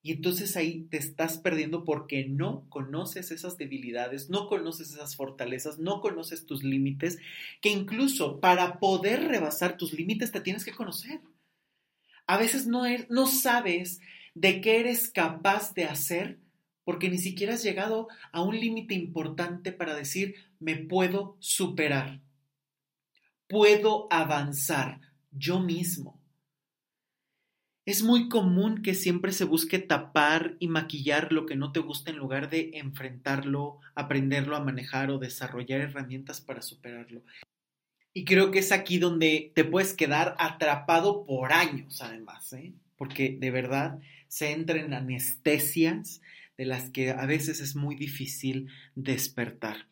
[0.00, 5.78] Y entonces ahí te estás perdiendo porque no conoces esas debilidades, no conoces esas fortalezas,
[5.78, 7.18] no conoces tus límites,
[7.60, 11.20] que incluso para poder rebasar tus límites te tienes que conocer.
[12.26, 14.00] A veces no, er, no sabes
[14.34, 16.38] de qué eres capaz de hacer
[16.88, 22.22] porque ni siquiera has llegado a un límite importante para decir, me puedo superar,
[23.48, 26.20] puedo avanzar yo mismo.
[27.84, 32.10] Es muy común que siempre se busque tapar y maquillar lo que no te gusta
[32.10, 37.22] en lugar de enfrentarlo, aprenderlo a manejar o desarrollar herramientas para superarlo.
[38.12, 42.74] Y creo que es aquí donde te puedes quedar atrapado por años, además, ¿eh?
[42.96, 46.20] porque de verdad se entra en anestesias
[46.58, 49.86] de las que a veces es muy difícil despertar.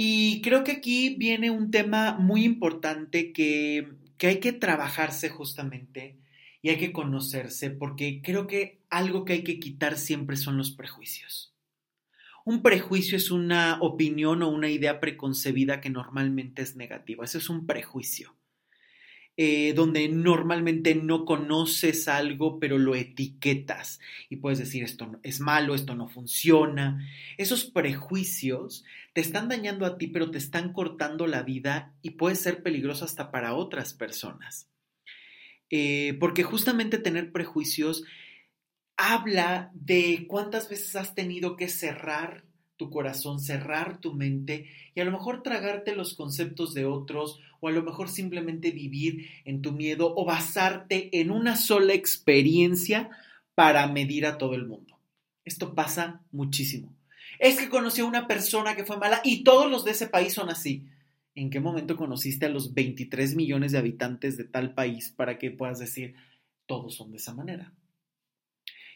[0.00, 6.20] Y creo que aquí viene un tema muy importante que, que hay que trabajarse justamente
[6.62, 10.70] y hay que conocerse, porque creo que algo que hay que quitar siempre son los
[10.70, 11.52] prejuicios.
[12.44, 17.24] Un prejuicio es una opinión o una idea preconcebida que normalmente es negativa.
[17.24, 18.37] Eso es un prejuicio.
[19.40, 25.76] Eh, donde normalmente no conoces algo, pero lo etiquetas y puedes decir esto es malo,
[25.76, 27.08] esto no funciona.
[27.36, 32.34] Esos prejuicios te están dañando a ti, pero te están cortando la vida y puede
[32.34, 34.68] ser peligroso hasta para otras personas.
[35.70, 38.02] Eh, porque justamente tener prejuicios
[38.96, 42.47] habla de cuántas veces has tenido que cerrar
[42.78, 47.68] tu corazón, cerrar tu mente y a lo mejor tragarte los conceptos de otros o
[47.68, 53.10] a lo mejor simplemente vivir en tu miedo o basarte en una sola experiencia
[53.54, 54.96] para medir a todo el mundo.
[55.44, 56.94] Esto pasa muchísimo.
[57.38, 60.32] Es que conocí a una persona que fue mala y todos los de ese país
[60.32, 60.86] son así.
[61.34, 65.50] ¿En qué momento conociste a los 23 millones de habitantes de tal país para que
[65.50, 66.14] puedas decir
[66.66, 67.72] todos son de esa manera?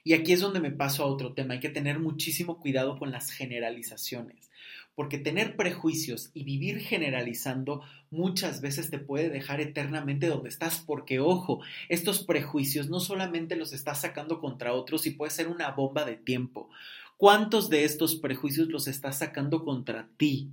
[0.05, 1.55] Y aquí es donde me paso a otro tema.
[1.55, 4.51] Hay que tener muchísimo cuidado con las generalizaciones,
[4.95, 11.21] porque tener prejuicios y vivir generalizando muchas veces te puede dejar eternamente donde estás, porque
[11.21, 16.05] ojo, estos prejuicios no solamente los estás sacando contra otros y puede ser una bomba
[16.05, 16.69] de tiempo.
[17.17, 20.51] ¿Cuántos de estos prejuicios los estás sacando contra ti?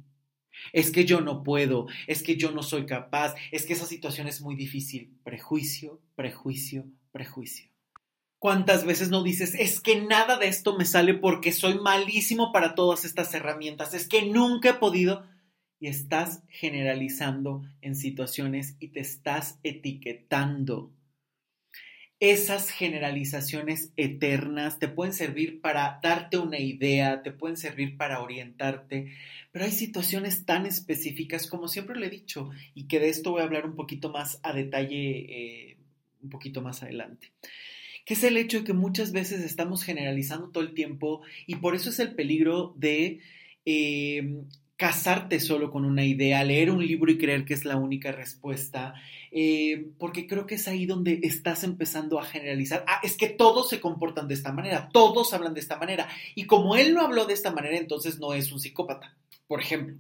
[0.74, 4.28] Es que yo no puedo, es que yo no soy capaz, es que esa situación
[4.28, 5.12] es muy difícil.
[5.24, 7.69] Prejuicio, prejuicio, prejuicio.
[8.40, 12.74] ¿Cuántas veces no dices, es que nada de esto me sale porque soy malísimo para
[12.74, 15.26] todas estas herramientas, es que nunca he podido?
[15.78, 20.94] Y estás generalizando en situaciones y te estás etiquetando.
[22.22, 29.12] Esas generalizaciones eternas te pueden servir para darte una idea, te pueden servir para orientarte,
[29.52, 33.42] pero hay situaciones tan específicas como siempre le he dicho y que de esto voy
[33.42, 35.78] a hablar un poquito más a detalle eh,
[36.22, 37.32] un poquito más adelante
[38.10, 41.76] que es el hecho de que muchas veces estamos generalizando todo el tiempo y por
[41.76, 43.20] eso es el peligro de
[43.68, 44.42] eh,
[44.78, 48.96] casarte solo con una idea, leer un libro y creer que es la única respuesta,
[49.32, 52.84] eh, porque creo que es ahí donde estás empezando a generalizar.
[52.88, 56.46] Ah, es que todos se comportan de esta manera, todos hablan de esta manera, y
[56.46, 59.98] como él no habló de esta manera, entonces no es un psicópata, por ejemplo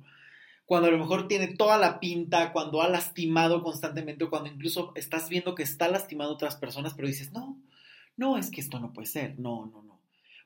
[0.65, 5.27] cuando a lo mejor tiene toda la pinta, cuando ha lastimado constantemente, cuando incluso estás
[5.27, 7.57] viendo que está lastimando a otras personas, pero dices, no,
[8.19, 10.01] no, es que esto no puede ser, no, no, no.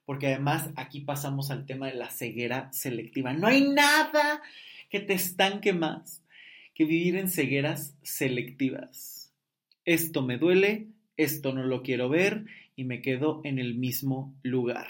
[0.05, 3.33] Porque además aquí pasamos al tema de la ceguera selectiva.
[3.33, 4.43] No hay nada
[4.91, 6.21] que te estanque más
[6.75, 9.33] que vivir en cegueras selectivas.
[9.85, 14.87] Esto me duele, esto no lo quiero ver y me quedo en el mismo lugar.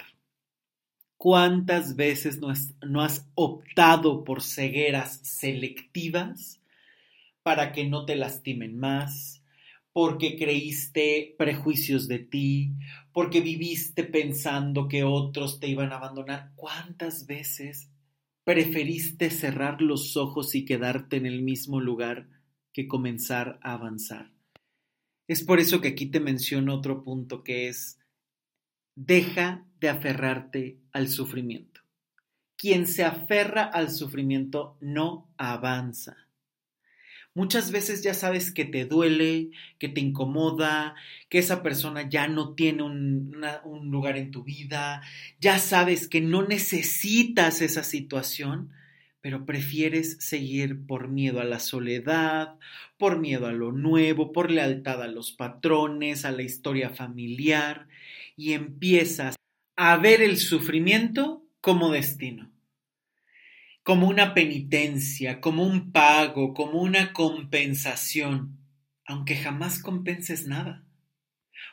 [1.16, 2.52] ¿Cuántas veces no
[2.86, 6.60] no has optado por cegueras selectivas
[7.42, 9.42] para que no te lastimen más,
[9.94, 12.72] porque creíste prejuicios de ti,
[13.12, 16.50] porque viviste pensando que otros te iban a abandonar.
[16.56, 17.92] ¿Cuántas veces
[18.42, 22.28] preferiste cerrar los ojos y quedarte en el mismo lugar
[22.72, 24.32] que comenzar a avanzar?
[25.28, 28.00] Es por eso que aquí te menciono otro punto que es,
[28.96, 31.82] deja de aferrarte al sufrimiento.
[32.56, 36.23] Quien se aferra al sufrimiento no avanza.
[37.36, 40.94] Muchas veces ya sabes que te duele, que te incomoda,
[41.28, 43.32] que esa persona ya no tiene un,
[43.90, 45.02] lugar en tu vida,
[45.40, 48.70] ya sabes que no necesitas esa situación,
[49.20, 52.54] pero prefieres seguir por miedo a la soledad,
[52.98, 57.88] por miedo a lo nuevo, por lealtad a los patrones, a la historia familiar,
[58.36, 59.34] y empiezas
[59.74, 62.53] a ver el sufrimiento como destino
[63.84, 68.58] como una penitencia, como un pago, como una compensación,
[69.06, 70.82] aunque jamás compenses nada.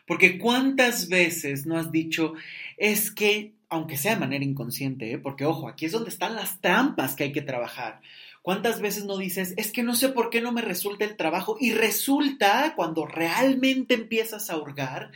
[0.05, 2.33] Porque cuántas veces no has dicho,
[2.75, 5.17] es que, aunque sea de manera inconsciente, ¿eh?
[5.17, 8.01] porque ojo, aquí es donde están las trampas que hay que trabajar.
[8.41, 11.55] ¿Cuántas veces no dices, es que no sé por qué no me resulta el trabajo?
[11.61, 15.11] Y resulta, cuando realmente empiezas a hurgar,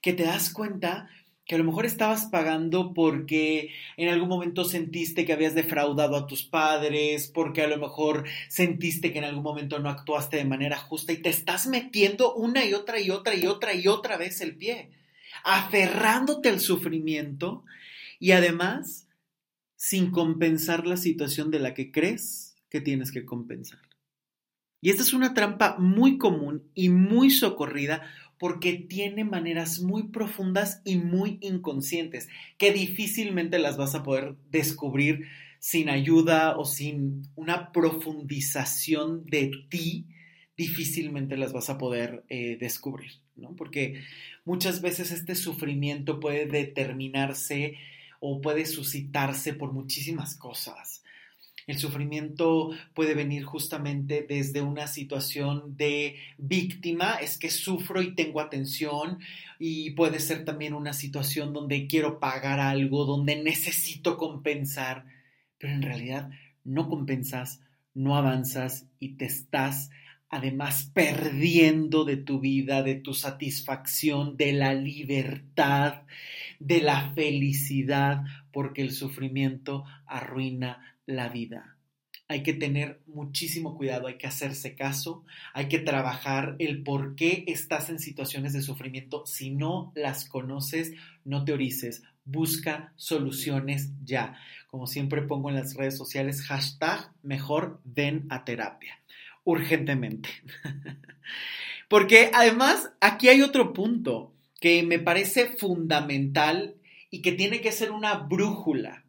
[0.00, 1.10] que te das cuenta
[1.48, 6.26] que a lo mejor estabas pagando porque en algún momento sentiste que habías defraudado a
[6.26, 10.76] tus padres, porque a lo mejor sentiste que en algún momento no actuaste de manera
[10.76, 14.42] justa y te estás metiendo una y otra y otra y otra y otra vez
[14.42, 14.90] el pie,
[15.42, 17.64] aferrándote al sufrimiento
[18.20, 19.08] y además
[19.74, 23.80] sin compensar la situación de la que crees que tienes que compensar.
[24.82, 28.02] Y esta es una trampa muy común y muy socorrida
[28.38, 35.26] porque tiene maneras muy profundas y muy inconscientes que difícilmente las vas a poder descubrir
[35.58, 40.06] sin ayuda o sin una profundización de ti,
[40.56, 43.54] difícilmente las vas a poder eh, descubrir, ¿no?
[43.56, 44.02] Porque
[44.44, 47.76] muchas veces este sufrimiento puede determinarse
[48.20, 51.02] o puede suscitarse por muchísimas cosas.
[51.68, 58.40] El sufrimiento puede venir justamente desde una situación de víctima, es que sufro y tengo
[58.40, 59.18] atención,
[59.58, 65.04] y puede ser también una situación donde quiero pagar algo, donde necesito compensar,
[65.58, 66.30] pero en realidad
[66.64, 67.60] no compensas,
[67.92, 69.90] no avanzas y te estás
[70.30, 76.04] además perdiendo de tu vida, de tu satisfacción, de la libertad,
[76.60, 81.76] de la felicidad, porque el sufrimiento arruina la vida.
[82.28, 87.44] Hay que tener muchísimo cuidado, hay que hacerse caso, hay que trabajar el por qué
[87.48, 89.24] estás en situaciones de sufrimiento.
[89.24, 90.92] Si no las conoces,
[91.24, 94.36] no teorices, busca soluciones ya.
[94.66, 99.00] Como siempre pongo en las redes sociales, hashtag mejor ven a terapia
[99.44, 100.28] urgentemente.
[101.88, 106.74] Porque además aquí hay otro punto que me parece fundamental
[107.10, 109.04] y que tiene que ser una brújula.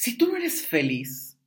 [0.00, 1.40] Si tú no eres feliz,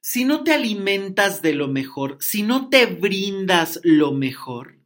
[0.00, 4.78] si no te alimentas de lo mejor, si no te brindas lo mejor,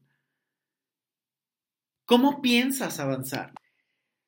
[2.07, 3.53] ¿cómo piensas avanzar?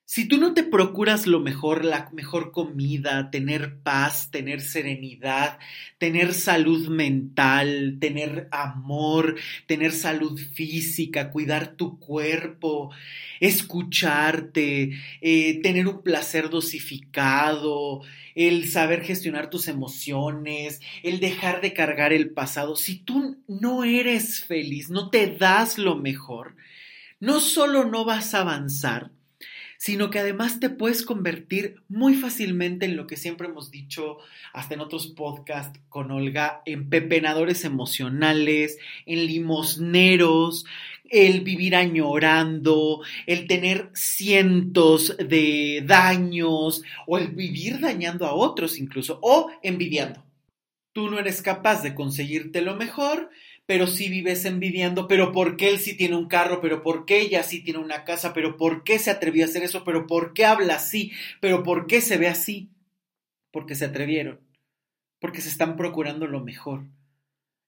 [0.09, 5.59] Si tú no te procuras lo mejor, la mejor comida, tener paz, tener serenidad,
[5.99, 9.35] tener salud mental, tener amor,
[9.67, 12.95] tener salud física, cuidar tu cuerpo,
[13.41, 14.93] escucharte,
[15.23, 18.01] eh, tener un placer dosificado,
[18.37, 24.45] el saber gestionar tus emociones, el dejar de cargar el pasado, si tú no eres
[24.45, 26.55] feliz, no te das lo mejor,
[27.19, 29.16] no solo no vas a avanzar,
[29.79, 34.19] sino que además te puedes convertir muy fácilmente en lo que siempre hemos dicho
[34.53, 40.67] hasta en otros podcasts con Olga, en pepenadores emocionales, en limosneros,
[41.11, 49.19] el vivir añorando, el tener cientos de daños o el vivir dañando a otros incluso
[49.23, 50.25] o envidiando.
[50.93, 53.31] Tú no eres capaz de conseguirte lo mejor,
[53.67, 56.61] pero sí vives envidiando, pero ¿por qué él sí tiene un carro?
[56.61, 58.33] ¿Pero por qué ella sí tiene una casa?
[58.33, 59.83] ¿Pero por qué se atrevió a hacer eso?
[59.83, 61.13] ¿Pero por qué habla así?
[61.41, 62.71] ¿Pero por qué se ve así?
[63.51, 64.41] Porque se atrevieron,
[65.21, 66.87] porque se están procurando lo mejor.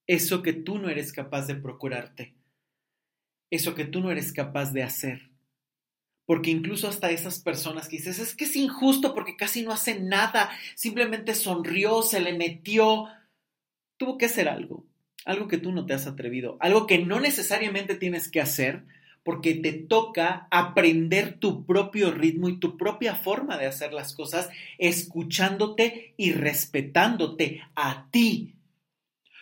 [0.07, 2.35] Eso que tú no eres capaz de procurarte,
[3.51, 5.31] eso que tú no eres capaz de hacer.
[6.27, 9.99] Porque incluso hasta esas personas que dices, es que es injusto porque casi no hace
[9.99, 13.09] nada, simplemente sonrió, se le metió,
[13.97, 14.88] tuvo que hacer algo
[15.29, 18.83] algo que tú no te has atrevido, algo que no necesariamente tienes que hacer
[19.23, 24.49] porque te toca aprender tu propio ritmo y tu propia forma de hacer las cosas,
[24.79, 28.55] escuchándote y respetándote a ti,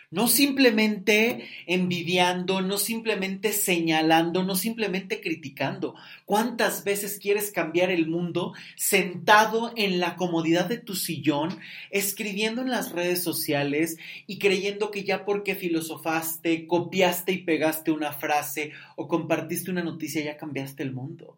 [0.09, 5.95] no simplemente envidiando, no simplemente señalando, no simplemente criticando.
[6.25, 11.59] ¿Cuántas veces quieres cambiar el mundo sentado en la comodidad de tu sillón,
[11.91, 13.97] escribiendo en las redes sociales
[14.27, 20.23] y creyendo que ya porque filosofaste, copiaste y pegaste una frase o compartiste una noticia
[20.23, 21.37] ya cambiaste el mundo?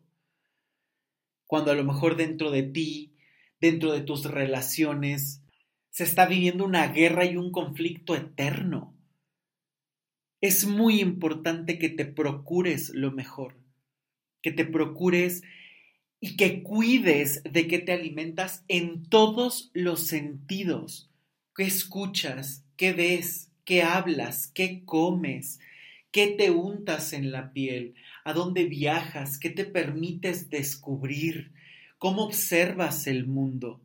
[1.48, 3.16] Cuando a lo mejor dentro de ti,
[3.60, 5.42] dentro de tus relaciones,
[6.00, 8.96] se está viviendo una guerra y un conflicto eterno.
[10.40, 13.58] Es muy importante que te procures lo mejor,
[14.42, 15.42] que te procures
[16.22, 21.12] y que cuides de que te alimentas en todos los sentidos.
[21.54, 22.64] ¿Qué escuchas?
[22.78, 23.52] ¿Qué ves?
[23.66, 24.48] ¿Qué hablas?
[24.48, 25.60] ¿Qué comes?
[26.12, 27.96] ¿Qué te untas en la piel?
[28.24, 29.38] ¿A dónde viajas?
[29.38, 31.52] ¿Qué te permites descubrir?
[31.98, 33.82] ¿Cómo observas el mundo?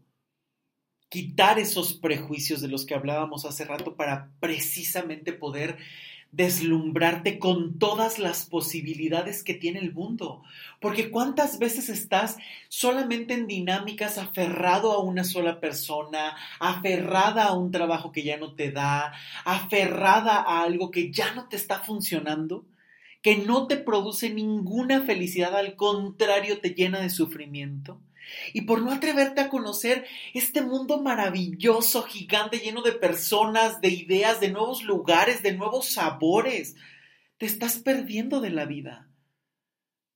[1.15, 5.77] Quitar esos prejuicios de los que hablábamos hace rato para precisamente poder
[6.33, 10.43] deslumbrarte con todas las posibilidades que tiene el mundo.
[10.81, 12.37] Porque cuántas veces estás
[12.69, 18.57] solamente en dinámicas aferrado a una sola persona, aferrada a un trabajo que ya no
[18.57, 19.13] te da,
[19.45, 22.67] aferrada a algo que ya no te está funcionando,
[23.23, 28.01] que no te produce ninguna felicidad, al contrario, te llena de sufrimiento
[28.53, 34.41] y por no atreverte a conocer este mundo maravilloso, gigante, lleno de personas, de ideas,
[34.41, 36.77] de nuevos lugares, de nuevos sabores.
[37.39, 39.09] Te estás perdiendo de la vida.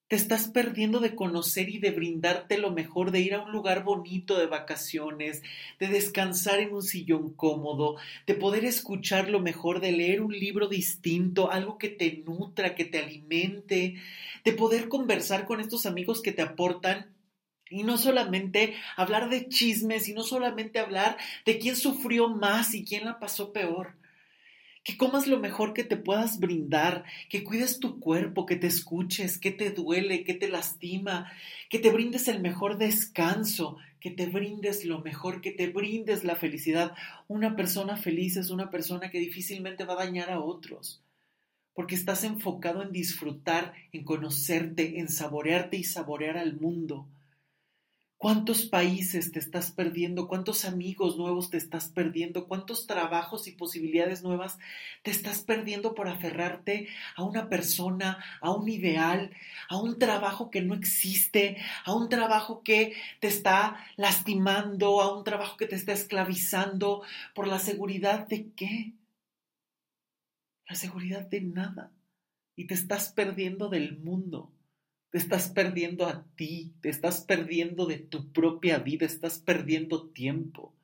[0.09, 3.85] Te estás perdiendo de conocer y de brindarte lo mejor, de ir a un lugar
[3.85, 5.43] bonito de vacaciones,
[5.79, 7.97] de descansar en un sillón cómodo,
[8.27, 12.87] de poder escuchar lo mejor, de leer un libro distinto, algo que te nutra, que
[12.87, 13.97] te alimente,
[14.45, 17.18] de poder conversar con estos amigos que te aportan
[17.71, 22.85] y no solamente hablar de chismes y no solamente hablar de quién sufrió más y
[22.85, 23.95] quién la pasó peor.
[24.85, 29.37] que comas lo mejor que te puedas brindar, que cuides tu cuerpo, que te escuches,
[29.37, 31.31] que te duele, que te lastima,
[31.69, 36.37] que te brindes el mejor descanso, que te brindes lo mejor, que te brindes la
[36.37, 36.95] felicidad.
[37.27, 41.03] Una persona feliz es una persona que difícilmente va a dañar a otros,
[41.75, 47.07] porque estás enfocado en disfrutar, en conocerte, en saborearte y saborear al mundo.
[48.19, 50.27] ¿Cuántos países te estás perdiendo?
[50.27, 52.49] ¿Cuántos amigos nuevos te estás perdiendo?
[52.49, 54.59] ¿Cuántos trabajos y posibilidades nuevas
[55.05, 59.31] te estás perdiendo por aferrarte a una persona, a un ideal,
[59.69, 65.23] a un trabajo que no existe, a un trabajo que te está lastimando, a un
[65.23, 67.03] trabajo que te está esclavizando
[67.37, 68.95] por la seguridad de qué?
[70.66, 71.93] La seguridad de nada.
[72.57, 74.51] Y te estás perdiendo del mundo.
[75.11, 80.75] Te estás perdiendo a ti, te estás perdiendo de tu propia vida, estás perdiendo tiempo.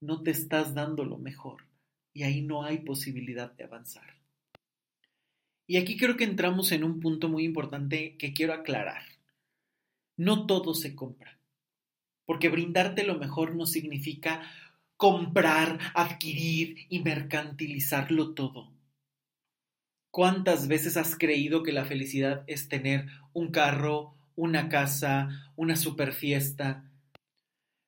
[0.00, 1.66] No te estás dando lo mejor
[2.12, 4.16] y ahí no hay posibilidad de avanzar.
[5.66, 9.02] Y aquí creo que entramos en un punto muy importante que quiero aclarar.
[10.16, 11.38] No todo se compra,
[12.26, 14.42] porque brindarte lo mejor no significa
[14.96, 18.70] comprar, adquirir y mercantilizarlo todo.
[20.10, 26.12] ¿Cuántas veces has creído que la felicidad es tener un carro, una casa, una super
[26.12, 26.90] fiesta?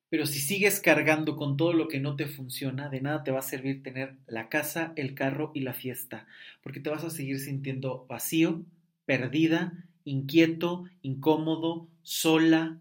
[0.08, 3.40] Pero si sigues cargando con todo lo que no te funciona, de nada te va
[3.40, 6.26] a servir tener la casa, el carro y la fiesta,
[6.62, 8.64] porque te vas a seguir sintiendo vacío,
[9.04, 9.72] perdida,
[10.04, 12.78] inquieto, incómodo, sola,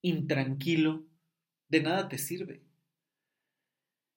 [0.00, 1.04] intranquilo.
[1.68, 2.62] De nada te sirve.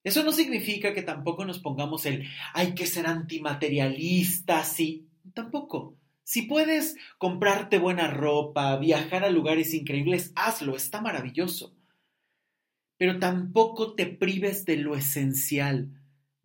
[0.05, 5.97] Eso no significa que tampoco nos pongamos el hay que ser antimaterialistas y tampoco.
[6.23, 11.73] Si puedes comprarte buena ropa, viajar a lugares increíbles, hazlo, está maravilloso.
[12.97, 15.89] Pero tampoco te prives de lo esencial,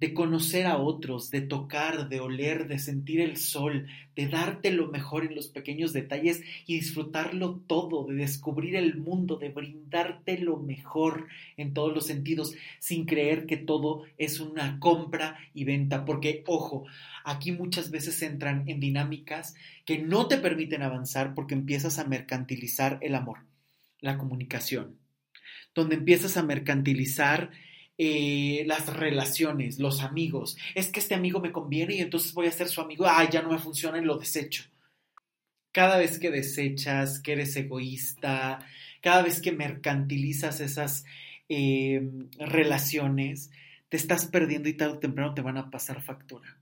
[0.01, 3.87] de conocer a otros, de tocar, de oler, de sentir el sol,
[4.17, 9.37] de darte lo mejor en los pequeños detalles y disfrutarlo todo, de descubrir el mundo,
[9.37, 11.29] de brindarte lo mejor
[11.59, 16.87] en todos los sentidos, sin creer que todo es una compra y venta, porque ojo,
[17.23, 22.99] aquí muchas veces entran en dinámicas que no te permiten avanzar porque empiezas a mercantilizar
[23.03, 23.41] el amor,
[24.01, 24.97] la comunicación,
[25.75, 27.51] donde empiezas a mercantilizar
[28.03, 30.57] eh, las relaciones, los amigos.
[30.75, 33.05] Es que este amigo me conviene y entonces voy a ser su amigo.
[33.07, 34.65] Ah, ya no me funciona y lo desecho.
[35.71, 38.67] Cada vez que desechas, que eres egoísta,
[39.03, 41.05] cada vez que mercantilizas esas
[41.51, 43.51] em, relaciones,
[43.91, 46.59] te estás perdiendo y tarde o temprano te van a pasar factura.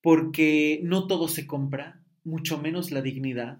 [0.00, 3.58] Porque no todo se compra, mucho menos la dignidad.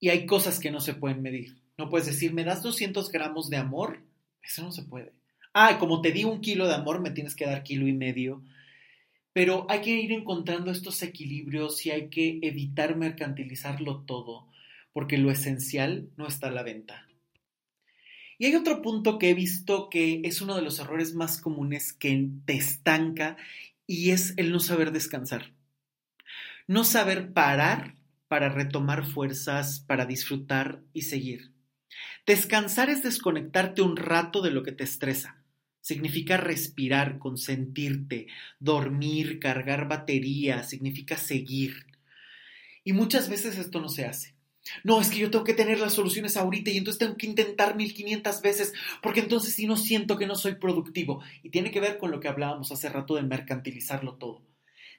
[0.00, 1.62] Y hay cosas que no se pueden medir.
[1.78, 4.02] No puedes decir, me das 200 gramos de amor.
[4.42, 5.21] Eso no se puede
[5.54, 8.42] ah, como te di un kilo de amor, me tienes que dar kilo y medio.
[9.32, 14.48] Pero hay que ir encontrando estos equilibrios y hay que evitar mercantilizarlo todo,
[14.92, 17.06] porque lo esencial no está a la venta.
[18.38, 21.92] Y hay otro punto que he visto que es uno de los errores más comunes
[21.92, 23.36] que te estanca
[23.86, 25.52] y es el no saber descansar.
[26.66, 27.94] No saber parar
[28.28, 31.52] para retomar fuerzas, para disfrutar y seguir.
[32.26, 35.41] Descansar es desconectarte un rato de lo que te estresa.
[35.82, 38.28] Significa respirar, consentirte,
[38.60, 41.86] dormir, cargar batería, significa seguir.
[42.84, 44.36] Y muchas veces esto no se hace.
[44.84, 47.74] No, es que yo tengo que tener las soluciones ahorita y entonces tengo que intentar
[47.74, 48.72] 1500 veces
[49.02, 51.20] porque entonces si no siento que no soy productivo.
[51.42, 54.40] Y tiene que ver con lo que hablábamos hace rato de mercantilizarlo todo.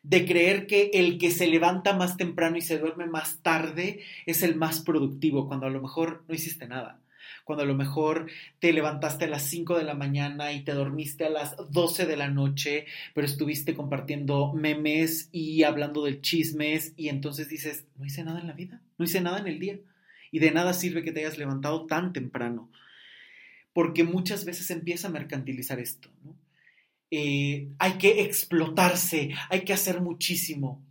[0.01, 4.43] De creer que el que se levanta más temprano y se duerme más tarde es
[4.43, 6.99] el más productivo, cuando a lo mejor no hiciste nada
[7.43, 8.29] cuando a lo mejor
[8.59, 12.17] te levantaste a las 5 de la mañana y te dormiste a las 12 de
[12.17, 18.23] la noche, pero estuviste compartiendo memes y hablando de chismes y entonces dices, no hice
[18.23, 19.79] nada en la vida, no hice nada en el día.
[20.31, 22.71] Y de nada sirve que te hayas levantado tan temprano,
[23.71, 26.09] porque muchas veces empieza a mercantilizar esto.
[27.11, 30.83] Eh, hay que explotarse, hay que hacer muchísimo.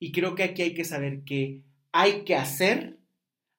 [0.00, 1.60] Y creo que aquí hay que saber que
[1.92, 2.98] hay que hacer,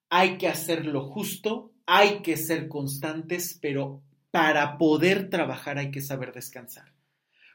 [0.09, 4.01] hay que hacer lo justo hay que ser constantes, pero
[4.31, 6.93] para poder trabajar hay que saber descansar.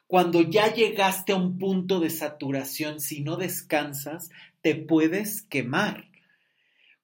[0.07, 6.09] Cuando ya llegaste a un punto de saturación, si no descansas, te puedes quemar.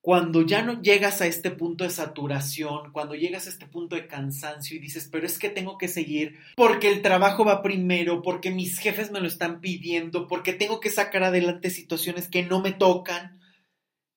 [0.00, 4.08] Cuando ya no llegas a este punto de saturación, cuando llegas a este punto de
[4.08, 8.50] cansancio y dices, pero es que tengo que seguir porque el trabajo va primero, porque
[8.50, 12.72] mis jefes me lo están pidiendo, porque tengo que sacar adelante situaciones que no me
[12.72, 13.40] tocan,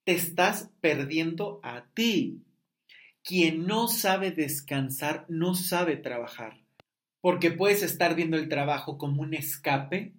[0.05, 2.44] te estás perdiendo a ti.
[3.27, 6.61] Quien no sabe descansar no sabe trabajar,
[7.21, 10.13] porque puedes estar viendo el trabajo como un escape,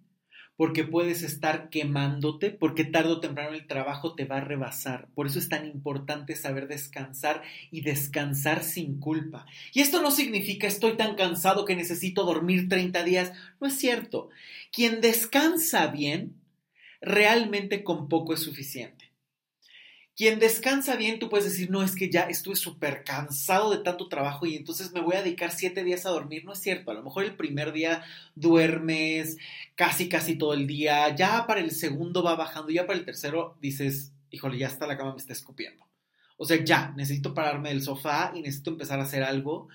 [0.56, 5.06] porque puedes estar quemándote, porque tarde o temprano el trabajo te va a rebasar.
[5.14, 9.46] Por eso es tan importante saber descansar y descansar sin culpa.
[9.72, 13.32] Y esto no significa estoy tan cansado que necesito dormir 30 días.
[13.60, 14.30] No es cierto.
[14.72, 16.40] Quien descansa bien,
[17.00, 18.95] realmente con poco es suficiente.
[20.16, 24.08] Quien descansa bien, tú puedes decir, no, es que ya estuve súper cansado de tanto
[24.08, 26.42] trabajo y entonces me voy a dedicar siete días a dormir.
[26.46, 28.02] No es cierto, a lo mejor el primer día
[28.34, 29.36] duermes
[29.74, 33.58] casi, casi todo el día, ya para el segundo va bajando, ya para el tercero
[33.60, 35.84] dices, híjole, ya está la cama me está escupiendo.
[36.38, 39.68] O sea, ya, necesito pararme del sofá y necesito empezar a hacer algo.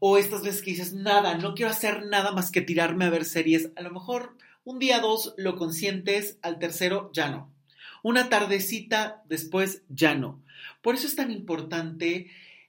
[0.00, 3.24] O estas veces que dices, nada, no quiero hacer nada más que tirarme a ver
[3.24, 3.70] series.
[3.76, 7.55] A lo mejor un día, dos lo consientes, al tercero ya no
[8.02, 10.42] una tardecita después ya no.
[10.82, 12.28] Por eso es tan importante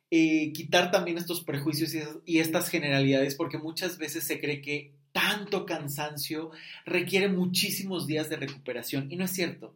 [0.09, 1.93] eh, quitar también estos prejuicios
[2.25, 6.51] y, estas generalidades, porque muchas veces se cree que tanto cansancio
[6.86, 9.73] requiere muchísimos días de recuperación y no es cierto.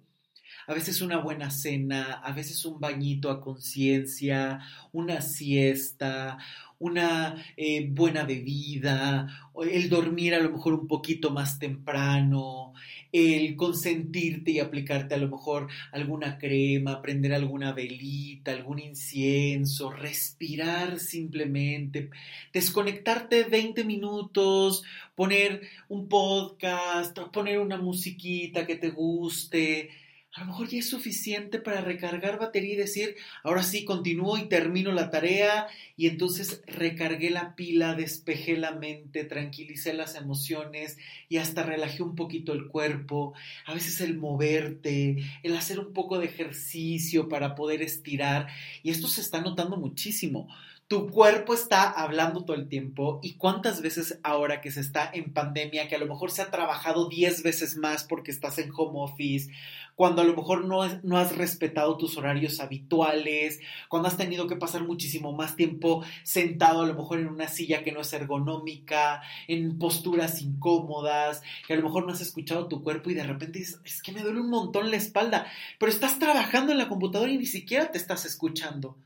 [0.72, 4.62] A veces una buena cena, a veces un bañito a conciencia,
[4.94, 6.38] una siesta,
[6.80, 12.74] una eh, buena bebida, el dormir a lo mejor un poquito más temprano,
[13.12, 21.00] el consentirte y aplicarte a lo mejor alguna crema, prender alguna velita, algún incienso, respirar
[21.00, 22.12] simplemente,
[22.54, 24.84] desconectarte 20 minutos,
[25.16, 29.90] poner un podcast, poner una musiquita que te guste,
[30.34, 34.48] a lo mejor ya es suficiente para recargar batería y decir, ahora sí, continúo y
[34.48, 35.68] termino la tarea
[35.98, 42.16] y entonces recargué la pila, despejé la mente, tranquilicé las emociones y hasta relajé un
[42.16, 43.34] poquito el cuerpo.
[43.66, 48.48] A veces el moverte, el hacer un poco de ejercicio para poder estirar.
[48.84, 50.48] Y esto se está notando muchísimo
[50.92, 55.32] tu cuerpo está hablando todo el tiempo y cuántas veces ahora que se está en
[55.32, 59.00] pandemia, que a lo mejor se ha trabajado 10 veces más porque estás en home
[59.00, 59.50] office,
[59.96, 64.58] cuando a lo mejor no, no has respetado tus horarios habituales, cuando has tenido que
[64.58, 69.22] pasar muchísimo más tiempo sentado a lo mejor en una silla que no es ergonómica,
[69.48, 73.60] en posturas incómodas, que a lo mejor no has escuchado tu cuerpo y de repente
[73.60, 75.48] dices, es que me duele un montón la espalda,
[75.80, 78.98] pero estás trabajando en la computadora y ni siquiera te estás escuchando.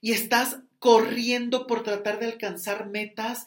[0.00, 3.46] Y estás corriendo por tratar de alcanzar metas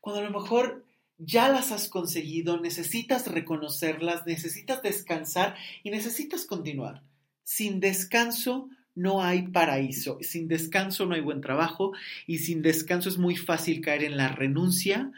[0.00, 0.84] cuando a lo mejor
[1.18, 7.02] ya las has conseguido, necesitas reconocerlas, necesitas descansar y necesitas continuar.
[7.44, 11.92] Sin descanso no hay paraíso, sin descanso no hay buen trabajo
[12.26, 15.12] y sin descanso es muy fácil caer en la renuncia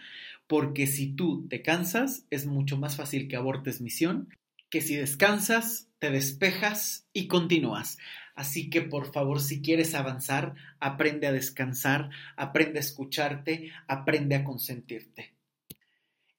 [0.49, 4.29] porque si tú te cansas es mucho más fácil que abortes misión
[4.73, 7.99] que si descansas, te despejas y continúas.
[8.35, 14.45] Así que por favor, si quieres avanzar, aprende a descansar, aprende a escucharte, aprende a
[14.45, 15.35] consentirte.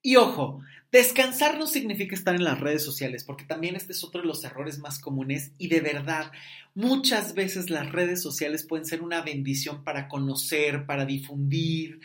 [0.06, 0.60] Y ojo,
[0.92, 4.44] descansar no significa estar en las redes sociales, porque también este es otro de los
[4.44, 6.30] errores más comunes y de verdad,
[6.74, 12.00] muchas veces las redes sociales pueden ser una bendición para conocer, para difundir,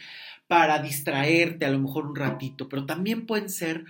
[0.48, 3.84] para distraerte a lo mejor un ratito, pero también pueden ser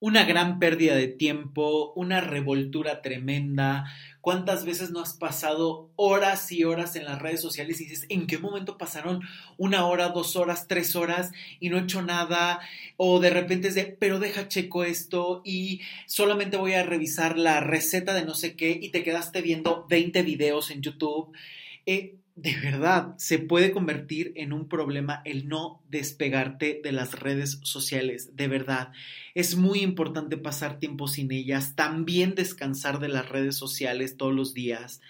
[0.00, 3.86] una gran pérdida de tiempo, una revoltura tremenda,
[4.24, 8.26] ¿Cuántas veces no has pasado horas y horas en las redes sociales y dices, ¿en
[8.26, 9.20] qué momento pasaron
[9.58, 11.30] una hora, dos horas, tres horas
[11.60, 12.58] y no he hecho nada?
[12.96, 17.60] O de repente es de, pero deja checo esto y solamente voy a revisar la
[17.60, 21.36] receta de no sé qué y te quedaste viendo 20 videos en YouTube.
[21.84, 27.60] Eh, de verdad se puede convertir en un problema el no despegarte de las redes
[27.62, 28.92] sociales, de verdad.
[29.34, 34.52] Es muy importante pasar tiempo sin ellas, también descansar de las redes sociales todos los
[34.52, 35.00] días.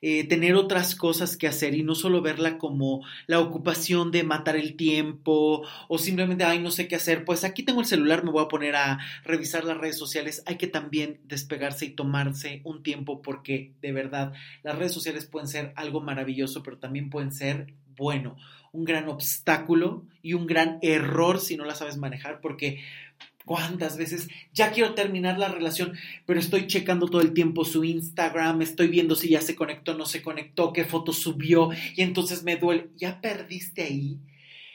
[0.00, 4.56] Eh, tener otras cosas que hacer y no solo verla como la ocupación de matar
[4.56, 8.30] el tiempo o simplemente, ay, no sé qué hacer, pues aquí tengo el celular, me
[8.30, 10.42] voy a poner a revisar las redes sociales.
[10.46, 14.32] Hay que también despegarse y tomarse un tiempo porque de verdad
[14.62, 18.36] las redes sociales pueden ser algo maravilloso, pero también pueden ser bueno,
[18.72, 22.80] un gran obstáculo y un gran error si no la sabes manejar porque
[23.48, 25.94] ¿Cuántas veces ya quiero terminar la relación,
[26.26, 30.04] pero estoy checando todo el tiempo su Instagram, estoy viendo si ya se conectó, no
[30.04, 32.90] se conectó, qué foto subió y entonces me duele.
[32.96, 34.18] Ya perdiste ahí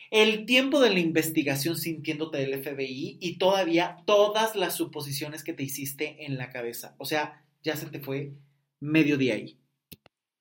[0.09, 5.61] el tiempo de la investigación sintiéndote del FBI y todavía todas las suposiciones que te
[5.61, 6.95] hiciste en la cabeza.
[6.97, 8.31] O sea, ya se te fue
[8.79, 9.59] medio día ahí.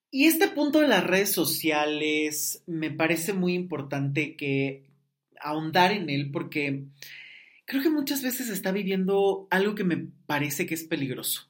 [0.09, 4.85] Y este punto de las redes sociales me parece muy importante que
[5.39, 6.85] ahondar en él porque
[7.65, 11.49] creo que muchas veces está viviendo algo que me parece que es peligroso,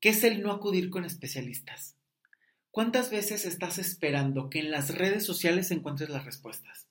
[0.00, 1.96] que es el no acudir con especialistas.
[2.70, 6.85] ¿Cuántas veces estás esperando que en las redes sociales encuentres las respuestas?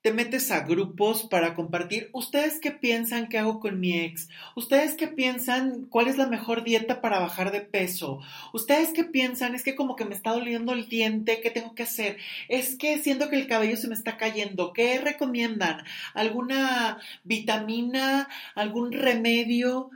[0.00, 4.28] Te metes a grupos para compartir, ¿ustedes qué piensan que hago con mi ex?
[4.54, 8.20] ¿Ustedes qué piensan cuál es la mejor dieta para bajar de peso?
[8.52, 9.54] ¿Ustedes qué piensan?
[9.54, 12.16] Es que como que me está doliendo el diente, ¿qué tengo que hacer?
[12.48, 15.84] Es que siento que el cabello se me está cayendo, ¿qué recomiendan?
[16.14, 18.28] ¿Alguna vitamina?
[18.54, 19.90] ¿Algún remedio?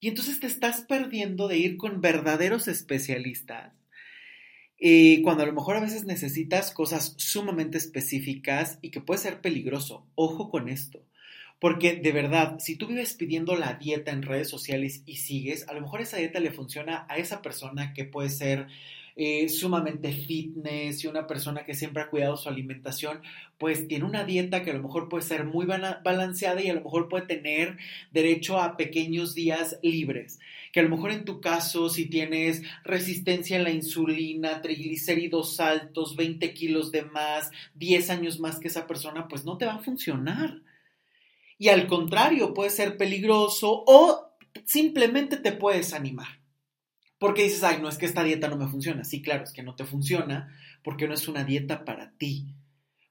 [0.00, 3.72] Y entonces te estás perdiendo de ir con verdaderos especialistas
[4.86, 9.40] eh, cuando a lo mejor a veces necesitas cosas sumamente específicas y que puede ser
[9.40, 10.04] peligroso.
[10.14, 11.00] Ojo con esto.
[11.58, 15.72] Porque de verdad, si tú vives pidiendo la dieta en redes sociales y sigues, a
[15.72, 18.66] lo mejor esa dieta le funciona a esa persona que puede ser
[19.16, 23.20] eh, sumamente fitness y una persona que siempre ha cuidado su alimentación,
[23.58, 26.80] pues tiene una dieta que a lo mejor puede ser muy balanceada y a lo
[26.80, 27.76] mejor puede tener
[28.10, 30.40] derecho a pequeños días libres.
[30.72, 36.16] Que a lo mejor en tu caso, si tienes resistencia a la insulina, triglicéridos altos,
[36.16, 39.82] 20 kilos de más, 10 años más que esa persona, pues no te va a
[39.82, 40.60] funcionar.
[41.56, 44.34] Y al contrario, puede ser peligroso o
[44.64, 46.43] simplemente te puedes animar.
[47.24, 49.02] Porque dices, ay, no es que esta dieta no me funciona.
[49.02, 52.44] Sí, claro, es que no te funciona porque no es una dieta para ti.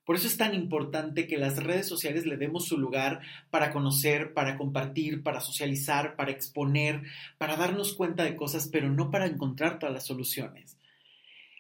[0.06, 4.36] Por eso es tan importante que las redes sociales le demos su lugar para conocer,
[4.36, 7.02] para compartir, para socializar, para exponer,
[7.40, 10.78] para darnos cuenta de cosas, pero no para encontrar todas las soluciones.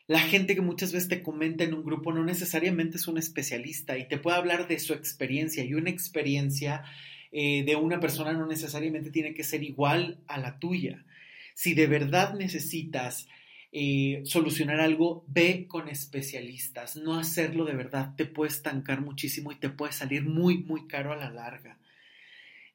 [0.06, 3.98] La gente que muchas veces te comenta en un grupo no necesariamente es un especialista
[3.98, 6.84] y te puede hablar de su experiencia y una experiencia
[7.32, 11.04] eh, de una persona no necesariamente tiene que ser igual a la tuya.
[11.54, 13.28] Si de verdad necesitas
[13.72, 16.96] eh, solucionar algo, ve con especialistas.
[16.96, 21.12] No hacerlo de verdad te puede estancar muchísimo y te puede salir muy, muy caro
[21.12, 21.80] a la larga.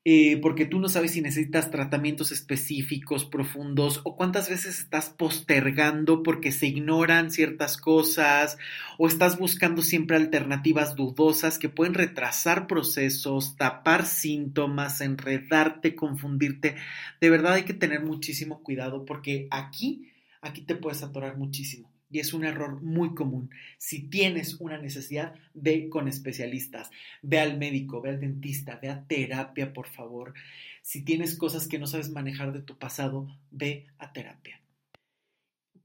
[0.05, 6.22] Eh, porque tú no sabes si necesitas tratamientos específicos, profundos, o cuántas veces estás postergando
[6.22, 8.57] porque se ignoran ciertas cosas,
[8.96, 16.76] o estás buscando siempre alternativas dudosas que pueden retrasar procesos, tapar síntomas, enredarte, confundirte.
[17.20, 21.90] De verdad hay que tener muchísimo cuidado porque aquí, aquí te puedes atorar muchísimo.
[22.11, 23.50] Y es un error muy común.
[23.76, 26.90] Si tienes una necesidad, ve con especialistas,
[27.22, 30.34] ve al médico, ve al dentista, ve a terapia, por favor.
[30.82, 34.61] Si tienes cosas que no sabes manejar de tu pasado, ve a terapia.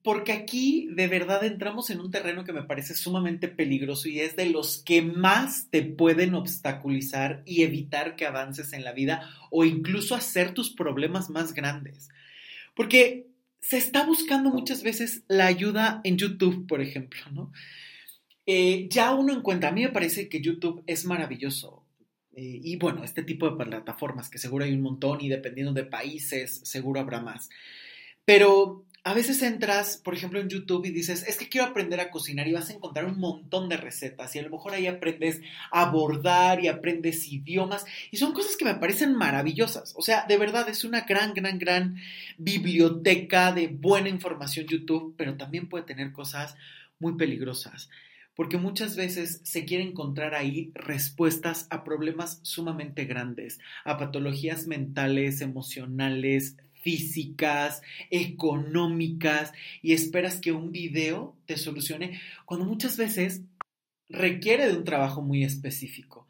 [0.03, 4.35] Porque aquí de verdad entramos en un terreno que me parece sumamente peligroso y es
[4.35, 9.63] de los que más te pueden obstaculizar y evitar que avances en la vida o
[9.63, 12.09] incluso hacer tus problemas más grandes.
[12.75, 13.27] Porque
[13.63, 17.53] se está buscando muchas veces la ayuda en YouTube, por ejemplo, ¿no?
[18.45, 21.85] Eh, ya uno encuentra, a mí me parece que YouTube es maravilloso.
[22.35, 25.85] Eh, y bueno, este tipo de plataformas, que seguro hay un montón y dependiendo de
[25.85, 27.49] países, seguro habrá más.
[28.25, 32.09] Pero a veces entras, por ejemplo, en YouTube y dices, es que quiero aprender a
[32.09, 35.41] cocinar y vas a encontrar un montón de recetas y a lo mejor ahí aprendes
[35.71, 39.93] a bordar y aprendes idiomas y son cosas que me parecen maravillosas.
[39.97, 41.97] O sea, de verdad es una gran, gran, gran
[42.37, 46.55] biblioteca de buena información YouTube, pero también puede tener cosas
[46.99, 47.89] muy peligrosas
[48.35, 55.41] porque muchas veces se quiere encontrar ahí respuestas a problemas sumamente grandes, a patologías mentales,
[55.41, 57.81] emocionales, físicas,
[58.11, 63.41] económicas, y esperas que un video te solucione, cuando muchas veces
[64.09, 66.27] requiere de un trabajo muy específico.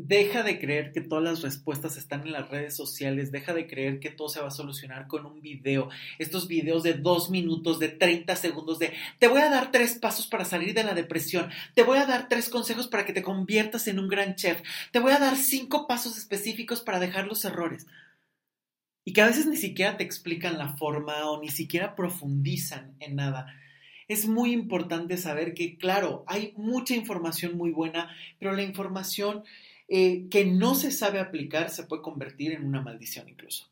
[0.00, 3.98] Deja de creer que todas las respuestas están en las redes sociales, deja de creer
[3.98, 5.88] que todo se va a solucionar con un video.
[6.20, 10.28] Estos videos de dos minutos, de 30 segundos, de te voy a dar tres pasos
[10.28, 13.88] para salir de la depresión, te voy a dar tres consejos para que te conviertas
[13.88, 17.88] en un gran chef, te voy a dar cinco pasos específicos para dejar los errores
[19.08, 23.16] y que a veces ni siquiera te explican la forma o ni siquiera profundizan en
[23.16, 23.46] nada.
[24.06, 29.44] Es muy importante saber que, claro, hay mucha información muy buena, pero la información
[29.88, 33.70] eh, que no se sabe aplicar se puede convertir en una maldición incluso.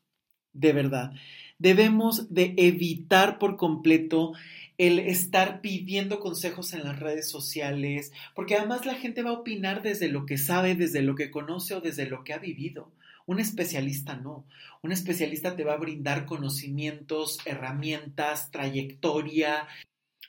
[0.53, 1.11] De verdad,
[1.59, 4.33] debemos de evitar por completo
[4.79, 9.83] el estar pidiendo consejos en las redes sociales, porque además la gente va a opinar
[9.83, 12.91] desde lo que sabe, desde lo que conoce o desde lo que ha vivido.
[13.27, 14.47] Un especialista no.
[14.81, 19.67] Un especialista te va a brindar conocimientos, herramientas, trayectoria.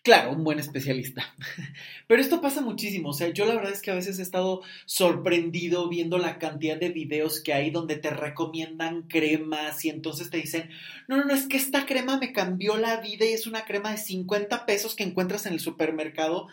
[0.02, 1.32] Claro, un buen especialista.
[2.08, 3.10] Pero esto pasa muchísimo.
[3.10, 6.76] O sea, yo la verdad es que a veces he estado sorprendido viendo la cantidad
[6.76, 10.68] de videos que hay donde te recomiendan cremas y entonces te dicen,
[11.06, 13.92] no, no, no, es que esta crema me cambió la vida y es una crema
[13.92, 16.48] de 50 pesos que encuentras en el supermercado.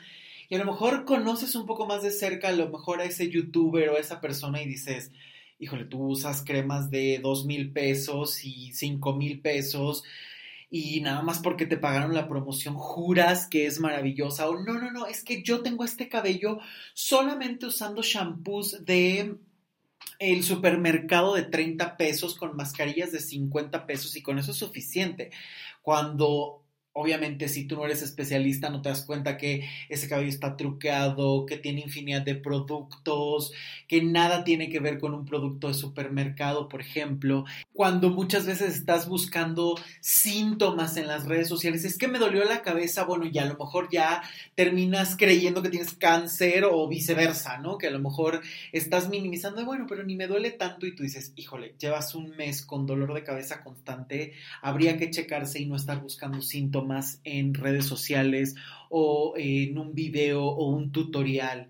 [0.48, 3.32] Y a lo mejor conoces un poco más de cerca a lo mejor a ese
[3.32, 5.12] youtuber o a esa persona y dices,
[5.60, 10.04] híjole, tú usas cremas de dos mil pesos y cinco mil pesos
[10.70, 14.92] y nada más porque te pagaron la promoción juras que es maravillosa o no, no,
[14.92, 16.60] no, es que yo tengo este cabello
[16.94, 19.38] solamente usando shampoos de
[20.20, 25.32] el supermercado de 30 pesos con mascarillas de 50 pesos y con eso es suficiente.
[25.82, 26.65] Cuando
[26.98, 31.46] Obviamente, si tú no eres especialista, no te das cuenta que ese cabello está truqueado,
[31.46, 33.52] que tiene infinidad de productos,
[33.90, 37.44] que nada tiene que ver con un producto de supermercado, por ejemplo.
[37.74, 42.62] Cuando muchas veces estás buscando síntomas en las redes sociales, es que me dolió la
[42.62, 44.24] cabeza, bueno, y a lo mejor ya
[44.56, 47.78] terminas creyendo que tienes cáncer o viceversa, ¿no?
[47.78, 48.40] Que a lo mejor
[48.72, 52.66] estás minimizando, bueno, pero ni me duele tanto y tú dices, híjole, llevas un mes
[52.66, 54.32] con dolor de cabeza constante,
[54.62, 58.56] habría que checarse y no estar buscando síntomas más en redes sociales
[58.90, 61.70] o en un video o un tutorial.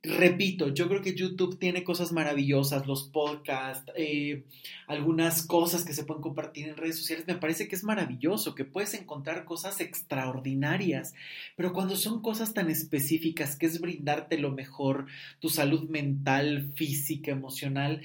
[0.00, 4.44] Repito, yo creo que YouTube tiene cosas maravillosas, los podcasts, eh,
[4.86, 7.26] algunas cosas que se pueden compartir en redes sociales.
[7.26, 11.14] Me parece que es maravilloso, que puedes encontrar cosas extraordinarias,
[11.56, 15.06] pero cuando son cosas tan específicas, que es brindarte lo mejor,
[15.40, 18.00] tu salud mental, física, emocional,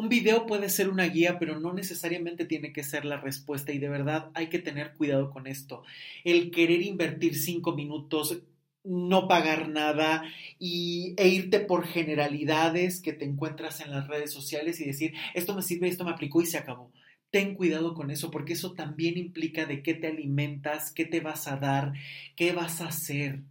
[0.00, 3.78] un video puede ser una guía, pero no necesariamente tiene que ser la respuesta y
[3.78, 5.82] de verdad hay que tener cuidado con esto.
[6.24, 8.40] El querer invertir cinco minutos,
[8.82, 10.24] no pagar nada
[10.58, 15.54] y, e irte por generalidades que te encuentras en las redes sociales y decir, esto
[15.54, 16.90] me sirve, esto me aplicó y se acabó.
[17.30, 21.46] Ten cuidado con eso porque eso también implica de qué te alimentas, qué te vas
[21.46, 21.92] a dar,
[22.36, 23.42] qué vas a hacer.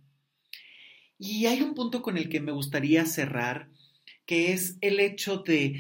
[1.20, 3.70] Y hay un punto con el que me gustaría cerrar,
[4.26, 5.80] que es el hecho de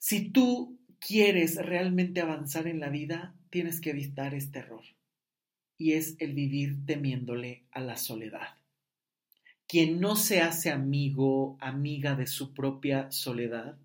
[0.00, 4.82] si tú quieres realmente avanzar en la vida, tienes que evitar este error.
[5.76, 8.56] Y es el vivir temiéndole a la soledad.
[9.68, 13.76] Quien no se hace amigo, amiga de su propia soledad,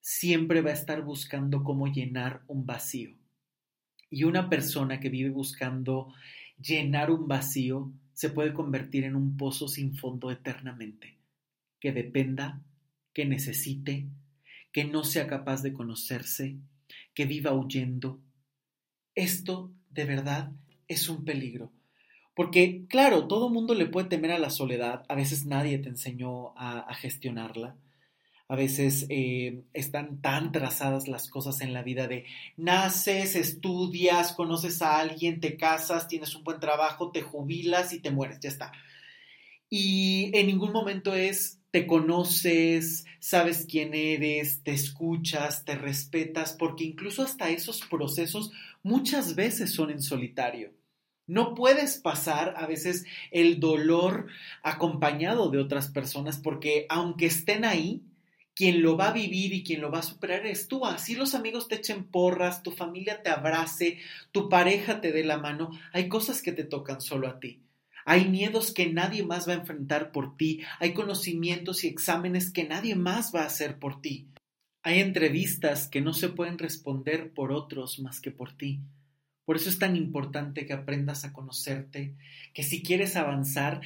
[0.00, 3.14] siempre va a estar buscando cómo llenar un vacío.
[4.08, 6.14] Y una persona que vive buscando
[6.58, 11.18] llenar un vacío se puede convertir en un pozo sin fondo eternamente,
[11.78, 12.62] que dependa,
[13.12, 14.08] que necesite,
[14.72, 16.56] que no sea capaz de conocerse,
[17.14, 18.20] que viva huyendo.
[19.14, 20.52] Esto, de verdad,
[20.88, 21.72] es un peligro.
[22.34, 26.54] Porque, claro, todo mundo le puede temer a la soledad, a veces nadie te enseñó
[26.56, 27.76] a, gestionarla,
[28.48, 32.24] a veces eh, están tan trazadas las cosas en la vida de
[32.56, 38.10] naces, estudias, conoces a alguien, te casas, tienes un buen trabajo, te jubilas y te
[38.10, 38.72] mueres, ya está.
[39.68, 46.84] Y en ningún momento es te conoces, sabes quién eres, te escuchas, te respetas, porque
[46.84, 48.50] incluso hasta esos procesos
[48.82, 50.72] muchas veces son en solitario.
[51.26, 54.26] No puedes pasar a veces el dolor
[54.64, 58.02] acompañado de otras personas porque aunque estén ahí,
[58.54, 60.84] quien lo va a vivir y quien lo va a superar es tú.
[60.84, 63.98] Así los amigos te echen porras, tu familia te abrace,
[64.32, 67.60] tu pareja te dé la mano, hay cosas que te tocan solo a ti.
[68.04, 70.62] Hay miedos que nadie más va a enfrentar por ti.
[70.78, 74.28] Hay conocimientos y exámenes que nadie más va a hacer por ti.
[74.82, 78.80] Hay entrevistas que no se pueden responder por otros más que por ti.
[79.44, 82.14] Por eso es tan importante que aprendas a conocerte,
[82.54, 83.80] que si quieres avanzar,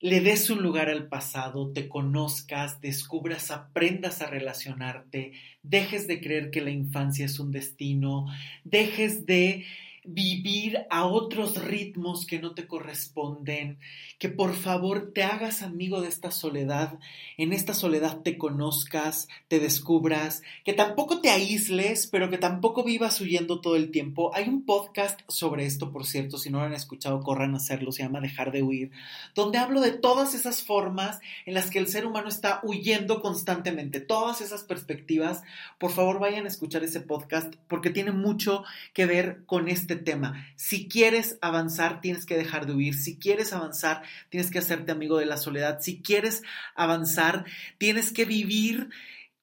[0.00, 5.32] le des un lugar al pasado, te conozcas, descubras, aprendas a relacionarte,
[5.62, 8.26] dejes de creer que la infancia es un destino,
[8.64, 9.64] dejes de
[10.06, 13.78] vivir a otros ritmos que no te corresponden,
[14.18, 16.98] que por favor te hagas amigo de esta soledad,
[17.36, 23.20] en esta soledad te conozcas, te descubras, que tampoco te aísles, pero que tampoco vivas
[23.20, 24.30] huyendo todo el tiempo.
[24.34, 27.92] Hay un podcast sobre esto, por cierto, si no lo han escuchado, corran a hacerlo,
[27.92, 28.90] se llama Dejar de huir,
[29.34, 34.00] donde hablo de todas esas formas en las que el ser humano está huyendo constantemente,
[34.00, 35.42] todas esas perspectivas.
[35.78, 39.68] Por favor, vayan a escuchar ese podcast porque tiene mucho que ver con
[40.04, 40.46] tema.
[40.56, 42.94] Si quieres avanzar, tienes que dejar de huir.
[42.94, 45.80] Si quieres avanzar, tienes que hacerte amigo de la soledad.
[45.80, 46.42] Si quieres
[46.74, 47.44] avanzar,
[47.78, 48.90] tienes que vivir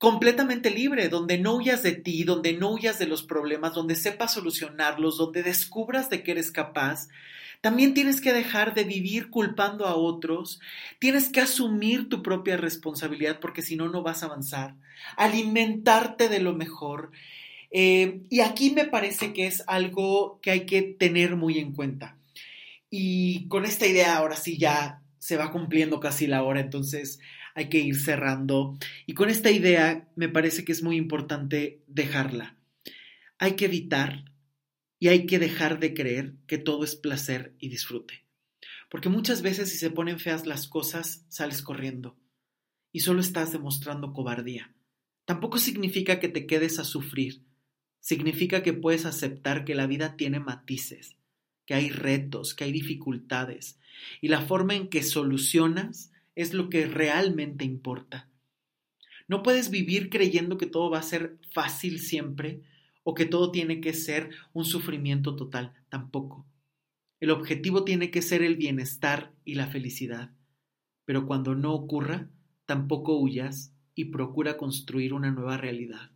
[0.04, 4.34] completamente libre, donde no huyas de ti, donde no huyas de los problemas, donde sepas
[4.34, 7.08] solucionarlos, donde descubras de que eres capaz.
[7.62, 10.60] También tienes que dejar de vivir culpando a otros,
[10.99, 14.76] tienes que asumir tu propia responsabilidad porque si no, no vas a avanzar,
[15.16, 17.12] alimentarte de lo mejor,
[17.76, 22.19] eh, y aquí me parece que es algo que hay que tener muy en cuenta.
[22.91, 27.19] Y con esta idea ahora sí ya se va cumpliendo casi la hora, entonces
[27.55, 28.78] hay que ir cerrando.
[29.07, 32.55] Y con esta idea me parece que es muy importante dejarla.
[33.39, 34.26] Hay que evitar
[34.99, 38.24] y hay que dejar de creer que todo es placer y disfrute.
[38.88, 42.19] Porque muchas veces si se ponen feas las cosas, sales corriendo
[42.91, 44.76] y solo estás demostrando cobardía.
[45.26, 47.41] Tampoco significa que te quedes a sufrir
[48.04, 51.16] Significa que puedes aceptar que la vida tiene matices,
[51.66, 53.80] que hay retos, que hay dificultades,
[54.20, 58.28] y la forma en que solucionas es lo que realmente importa.
[59.30, 62.60] No puedes vivir creyendo que todo va a ser fácil siempre
[63.04, 66.45] o que todo tiene que ser un sufrimiento total, tampoco.
[67.22, 70.32] El objetivo tiene que ser el bienestar y la felicidad.
[71.06, 72.28] Pero cuando no ocurra,
[72.66, 76.12] tampoco huyas y procura construir una nueva realidad.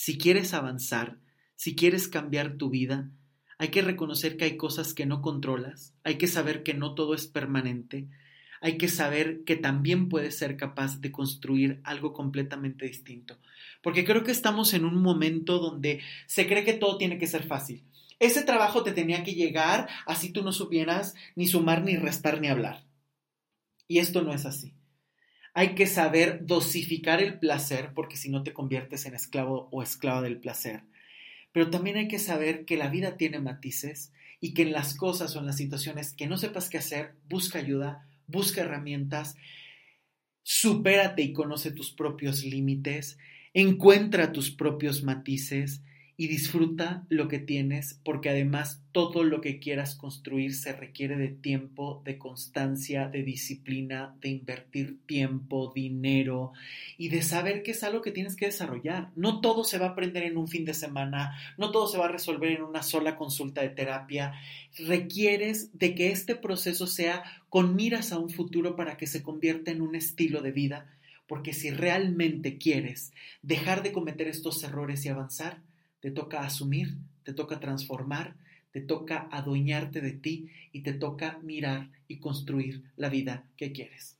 [0.00, 1.18] Si quieres avanzar,
[1.56, 3.10] si quieres cambiar tu vida,
[3.58, 7.12] hay que reconocer que hay cosas que no controlas, hay que saber que no todo
[7.12, 8.08] es permanente,
[8.62, 13.36] hay que saber que también puedes ser capaz de construir algo completamente distinto.
[13.82, 17.42] Porque creo que estamos en un momento donde se cree que todo tiene que ser
[17.42, 17.84] fácil.
[18.18, 22.48] Ese trabajo te tenía que llegar así tú no supieras ni sumar, ni restar, ni
[22.48, 22.86] hablar.
[23.86, 24.72] Y esto no es así.
[25.52, 30.22] Hay que saber dosificar el placer porque si no te conviertes en esclavo o esclava
[30.22, 30.82] del placer.
[31.52, 35.34] Pero también hay que saber que la vida tiene matices y que en las cosas
[35.34, 39.36] o en las situaciones que no sepas qué hacer, busca ayuda, busca herramientas,
[40.42, 43.18] supérate y conoce tus propios límites,
[43.52, 45.82] encuentra tus propios matices
[46.20, 51.28] y disfruta lo que tienes porque además todo lo que quieras construir se requiere de
[51.28, 56.52] tiempo, de constancia, de disciplina, de invertir tiempo, dinero
[56.98, 59.08] y de saber que es algo que tienes que desarrollar.
[59.16, 62.04] No todo se va a aprender en un fin de semana, no todo se va
[62.04, 64.34] a resolver en una sola consulta de terapia.
[64.76, 69.70] Requieres de que este proceso sea con miras a un futuro para que se convierta
[69.70, 70.86] en un estilo de vida,
[71.26, 75.62] porque si realmente quieres dejar de cometer estos errores y avanzar,
[76.00, 78.36] te toca asumir, te toca transformar,
[78.72, 84.18] te toca adueñarte de ti y te toca mirar y construir la vida que quieres.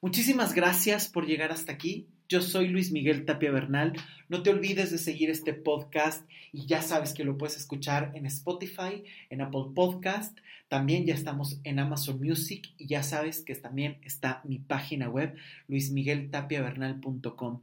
[0.00, 2.06] Muchísimas gracias por llegar hasta aquí.
[2.28, 3.94] Yo soy Luis Miguel Tapia Bernal.
[4.28, 8.26] No te olvides de seguir este podcast y ya sabes que lo puedes escuchar en
[8.26, 10.38] Spotify, en Apple Podcast.
[10.68, 15.34] También ya estamos en Amazon Music y ya sabes que también está mi página web
[15.68, 17.62] luismigueltapiavernal.com.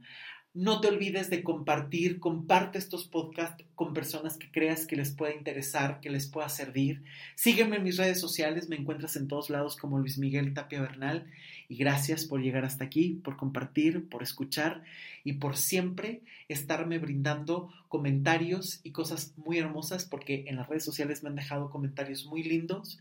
[0.56, 5.34] No te olvides de compartir, comparte estos podcasts con personas que creas que les pueda
[5.34, 7.02] interesar, que les pueda servir.
[7.34, 11.26] Sígueme en mis redes sociales, me encuentras en todos lados como Luis Miguel Tapia Bernal
[11.68, 14.82] y gracias por llegar hasta aquí, por compartir, por escuchar
[15.24, 21.22] y por siempre estarme brindando comentarios y cosas muy hermosas porque en las redes sociales
[21.22, 22.98] me han dejado comentarios muy lindos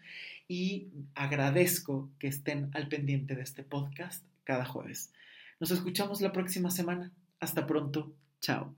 [0.49, 5.13] y agradezco que estén al pendiente de este podcast cada jueves.
[5.61, 7.13] Nos escuchamos la próxima semana.
[7.39, 8.17] Hasta pronto.
[8.41, 8.75] Chao.